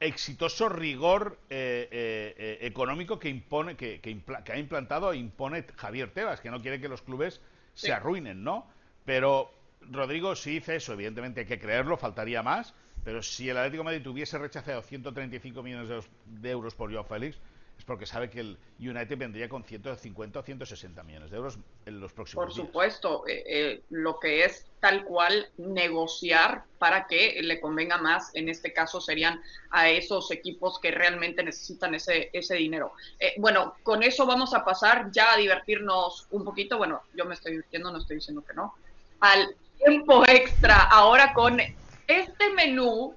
exitoso 0.00 0.68
rigor 0.68 1.38
eh, 1.50 1.88
eh, 1.90 2.34
eh, 2.38 2.58
económico 2.66 3.18
que 3.18 3.28
impone 3.28 3.76
que, 3.76 4.00
que, 4.00 4.52
ha 4.52 4.58
implantado 4.58 5.12
e 5.12 5.16
impone 5.18 5.64
Javier 5.76 6.10
Tebas, 6.12 6.40
que 6.40 6.50
no 6.50 6.62
quiere 6.62 6.80
que 6.80 6.88
los 6.88 7.02
clubes 7.02 7.40
se 7.74 7.92
arruinen, 7.92 8.42
¿no? 8.42 8.66
Pero 9.04 9.52
Rodrigo 9.90 10.34
sí 10.34 10.52
dice 10.52 10.76
eso, 10.76 10.92
evidentemente 10.94 11.40
hay 11.40 11.46
que 11.46 11.58
creerlo, 11.58 11.96
faltaría 11.96 12.42
más, 12.42 12.74
pero 13.04 13.22
si 13.22 13.48
el 13.48 13.56
Atlético 13.58 13.82
de 13.82 13.84
Madrid 13.84 14.06
hubiese 14.06 14.38
rechazado 14.38 14.82
135 14.82 15.62
millones 15.62 16.04
de 16.26 16.50
euros 16.50 16.74
por 16.74 16.90
Joao 16.90 17.04
Félix, 17.04 17.38
es 17.78 17.84
porque 17.84 18.06
sabe 18.06 18.30
que 18.30 18.40
el 18.40 18.58
United 18.78 19.18
vendría 19.18 19.48
con 19.48 19.64
150 19.64 20.38
o 20.38 20.42
160 20.42 21.02
millones 21.02 21.30
de 21.30 21.36
euros 21.36 21.58
en 21.86 22.00
los 22.00 22.12
próximos 22.12 22.44
Por 22.44 22.54
supuesto, 22.54 23.26
eh, 23.26 23.42
eh, 23.46 23.82
lo 23.90 24.18
que 24.20 24.44
es 24.44 24.66
tal 24.80 25.04
cual 25.04 25.48
negociar 25.58 26.64
para 26.78 27.06
que 27.06 27.40
le 27.42 27.60
convenga 27.60 27.98
más, 27.98 28.34
en 28.34 28.48
este 28.48 28.72
caso 28.72 29.00
serían 29.00 29.40
a 29.70 29.90
esos 29.90 30.30
equipos 30.30 30.78
que 30.78 30.92
realmente 30.92 31.42
necesitan 31.42 31.94
ese, 31.94 32.30
ese 32.32 32.54
dinero. 32.54 32.92
Eh, 33.18 33.34
bueno, 33.38 33.74
con 33.82 34.02
eso 34.02 34.24
vamos 34.24 34.54
a 34.54 34.64
pasar 34.64 35.10
ya 35.10 35.32
a 35.32 35.36
divertirnos 35.36 36.28
un 36.30 36.44
poquito, 36.44 36.78
bueno, 36.78 37.02
yo 37.14 37.24
me 37.24 37.34
estoy 37.34 37.52
divirtiendo, 37.52 37.90
no 37.90 37.98
estoy 37.98 38.16
diciendo 38.16 38.44
que 38.46 38.54
no, 38.54 38.74
al 39.20 39.56
tiempo 39.78 40.24
extra 40.28 40.76
ahora 40.84 41.32
con 41.32 41.58
este 42.06 42.50
menú 42.50 43.14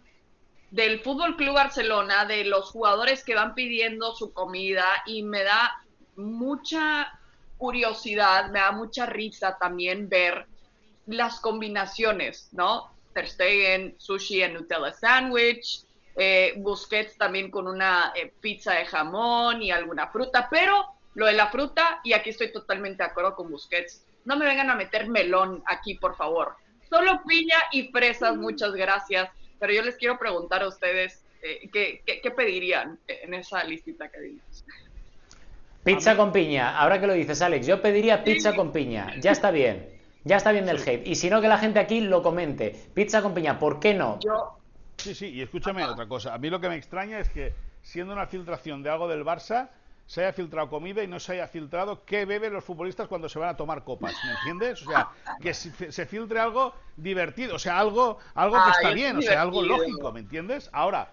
del 0.71 0.99
Fútbol 0.99 1.35
Club 1.35 1.55
Barcelona, 1.55 2.25
de 2.25 2.43
los 2.43 2.71
jugadores 2.71 3.23
que 3.23 3.35
van 3.35 3.55
pidiendo 3.55 4.15
su 4.15 4.33
comida 4.33 4.85
y 5.05 5.23
me 5.23 5.43
da 5.43 5.81
mucha 6.15 7.19
curiosidad, 7.57 8.51
me 8.51 8.59
da 8.59 8.71
mucha 8.71 9.05
risa 9.05 9.57
también 9.57 10.09
ver 10.09 10.45
las 11.07 11.39
combinaciones, 11.39 12.49
¿no? 12.51 12.91
Ter 13.13 13.29
Stegen, 13.29 13.95
sushi 13.97 14.43
en 14.43 14.53
Nutella 14.53 14.93
sandwich, 14.93 15.83
eh, 16.15 16.53
Busquets 16.57 17.17
también 17.17 17.49
con 17.49 17.67
una 17.67 18.11
eh, 18.15 18.33
pizza 18.41 18.73
de 18.73 18.85
jamón 18.85 19.61
y 19.61 19.71
alguna 19.71 20.07
fruta, 20.07 20.47
pero 20.49 20.85
lo 21.15 21.25
de 21.25 21.33
la 21.33 21.47
fruta, 21.47 22.01
y 22.03 22.13
aquí 22.13 22.31
estoy 22.31 22.51
totalmente 22.51 23.03
de 23.03 23.09
acuerdo 23.09 23.35
con 23.35 23.49
Busquets, 23.49 24.03
no 24.25 24.35
me 24.35 24.45
vengan 24.45 24.69
a 24.69 24.75
meter 24.75 25.07
melón 25.07 25.63
aquí, 25.65 25.95
por 25.95 26.15
favor. 26.15 26.57
Solo 26.89 27.21
piña 27.27 27.57
y 27.71 27.89
fresas, 27.89 28.35
muchas 28.37 28.73
gracias. 28.73 29.29
Pero 29.59 29.73
yo 29.73 29.81
les 29.81 29.95
quiero 29.95 30.17
preguntar 30.17 30.63
a 30.63 30.67
ustedes, 30.67 31.23
eh, 31.41 31.69
¿qué, 31.71 32.31
pedirían 32.31 32.99
en 33.07 33.33
esa 33.33 33.63
listita 33.63 34.09
que 34.09 34.19
dimos? 34.21 34.65
Pizza 35.83 36.15
con 36.15 36.31
piña. 36.31 36.77
Ahora 36.77 36.99
que 36.99 37.07
lo 37.07 37.13
dices, 37.13 37.41
Alex, 37.41 37.65
yo 37.65 37.81
pediría 37.81 38.23
pizza 38.23 38.55
con 38.55 38.71
piña. 38.71 39.15
Ya 39.19 39.31
está 39.31 39.51
bien. 39.51 39.89
Ya 40.23 40.37
está 40.37 40.51
bien 40.51 40.65
del 40.65 40.77
hate. 40.77 41.07
Y 41.07 41.15
si 41.15 41.29
no, 41.29 41.39
que 41.41 41.47
la 41.47 41.57
gente 41.57 41.79
aquí 41.79 42.01
lo 42.01 42.21
comente. 42.21 42.75
Pizza 42.93 43.21
con 43.21 43.33
piña, 43.33 43.57
¿por 43.57 43.79
qué 43.79 43.93
no? 43.93 44.19
Yo, 44.19 44.57
Sí, 44.97 45.13
sí, 45.13 45.27
y 45.27 45.41
escúchame 45.41 45.83
otra 45.85 46.07
cosa. 46.07 46.33
A 46.33 46.37
mí 46.37 46.49
lo 46.49 46.59
que 46.59 46.69
me 46.69 46.75
extraña 46.75 47.19
es 47.19 47.29
que, 47.29 47.53
siendo 47.83 48.13
una 48.13 48.25
filtración 48.25 48.81
de 48.83 48.89
algo 48.89 49.07
del 49.07 49.23
Barça, 49.23 49.69
se 50.07 50.21
haya 50.21 50.33
filtrado 50.33 50.69
comida 50.69 51.03
y 51.03 51.07
no 51.07 51.19
se 51.19 51.33
haya 51.33 51.47
filtrado 51.47 52.05
qué 52.05 52.25
beben 52.25 52.53
los 52.53 52.63
futbolistas 52.63 53.07
cuando 53.07 53.27
se 53.27 53.37
van 53.39 53.49
a 53.49 53.57
tomar 53.57 53.83
copas, 53.83 54.15
¿me 54.23 54.31
entiendes? 54.31 54.81
O 54.87 54.89
sea, 54.89 55.09
que 55.41 55.53
se 55.53 56.05
filtre 56.05 56.39
algo 56.39 56.73
divertido, 56.95 57.55
o 57.55 57.59
sea, 57.59 57.77
algo, 57.77 58.17
algo 58.33 58.57
que 58.63 58.71
está 58.71 58.91
bien, 58.91 59.17
o 59.17 59.21
sea, 59.21 59.41
algo 59.41 59.61
lógico, 59.61 60.11
¿me 60.13 60.21
entiendes? 60.21 60.69
Ahora, 60.71 61.11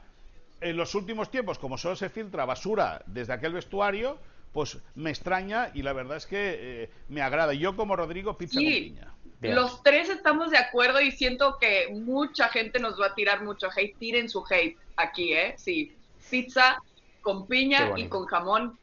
en 0.61 0.77
los 0.77 0.95
últimos 0.95 1.31
tiempos, 1.31 1.59
como 1.59 1.77
solo 1.77 1.97
se 1.97 2.09
filtra 2.09 2.45
basura 2.45 3.03
desde 3.07 3.33
aquel 3.33 3.53
vestuario, 3.53 4.17
pues 4.53 4.79
me 4.95 5.11
extraña 5.11 5.71
y 5.75 5.83
la 5.83 5.93
verdad 5.93 6.17
es 6.17 6.27
que 6.27 6.85
eh, 6.85 6.91
me 7.09 7.21
agrada. 7.21 7.53
Yo 7.53 7.75
como 7.75 7.97
Rodrigo, 7.97 8.39
pizza 8.39 8.55
con 8.55 8.65
piña. 8.65 9.13
Los 9.43 9.83
tres 9.83 10.09
estamos 10.09 10.51
de 10.53 10.59
acuerdo 10.59 11.01
y 11.01 11.11
siento 11.11 11.59
que 11.59 11.89
mucha 11.93 12.49
gente 12.49 12.79
nos 12.79 12.99
va 12.99 13.09
a 13.09 13.15
tirar 13.15 13.43
mucho 13.43 13.69
hate. 13.75 13.99
Tiren 13.99 14.31
su 14.31 14.45
hate 14.49 14.79
aquí, 14.97 15.35
¿eh? 15.35 15.55
Sí. 15.59 15.95
Pizza 16.31 16.79
con 17.21 17.47
piña 17.47 17.93
y 17.97 18.07
con 18.09 18.27
jamón. 18.27 18.79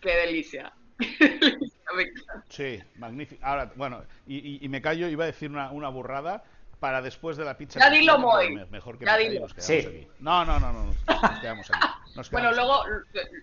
Qué 0.00 0.14
delicia. 0.16 0.72
sí, 2.48 2.80
magnífico. 2.96 3.44
Ahora, 3.44 3.72
bueno, 3.76 4.04
y, 4.26 4.66
me 4.68 4.82
callo, 4.82 5.08
iba 5.08 5.24
a 5.24 5.28
decir 5.28 5.50
una, 5.50 5.70
una 5.70 5.88
burrada 5.88 6.44
para 6.80 7.02
después 7.02 7.36
de 7.36 7.44
la 7.44 7.56
pizza. 7.56 7.80
Ya 7.80 7.90
dilo, 7.90 8.18
Moy. 8.18 8.54
Mejor 8.70 8.98
que 8.98 9.04
ya 9.04 9.16
dilo. 9.16 9.46
sí. 9.56 9.78
aquí. 9.78 10.08
No, 10.20 10.44
no, 10.44 10.60
no, 10.60 10.72
no, 10.72 10.84
nos 10.84 11.40
quedamos 11.40 11.70
aquí. 11.70 11.88
bueno, 12.32 12.52
luego, 12.52 12.84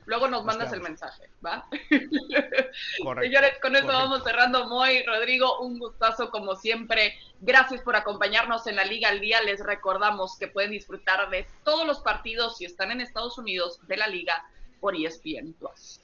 luego 0.05 0.27
nos, 0.27 0.45
mandas 0.45 0.71
el 0.73 0.81
mensaje, 0.81 1.29
¿va? 1.45 1.65
Correcto, 3.03 3.21
Señores, 3.21 3.59
con 3.61 3.75
eso 3.75 3.87
vamos 3.87 4.23
cerrando. 4.23 4.67
Moy, 4.67 5.03
Rodrigo, 5.03 5.59
un 5.59 5.79
gustazo 5.79 6.29
como 6.29 6.55
siempre. 6.55 7.17
Gracias 7.41 7.81
por 7.81 7.95
acompañarnos 7.95 8.67
en 8.67 8.77
la 8.77 8.85
Liga 8.85 9.09
al 9.09 9.19
Día. 9.19 9.41
Les 9.41 9.63
recordamos 9.63 10.37
que 10.37 10.47
pueden 10.47 10.71
disfrutar 10.71 11.29
de 11.29 11.45
todos 11.63 11.85
los 11.85 11.99
partidos, 11.99 12.57
si 12.57 12.65
están 12.65 12.91
en 12.91 13.01
Estados 13.01 13.37
Unidos, 13.37 13.79
de 13.87 13.97
la 13.97 14.07
Liga 14.07 14.45
por 14.79 14.95
ESPN 14.95 15.53
Plus. 15.53 15.99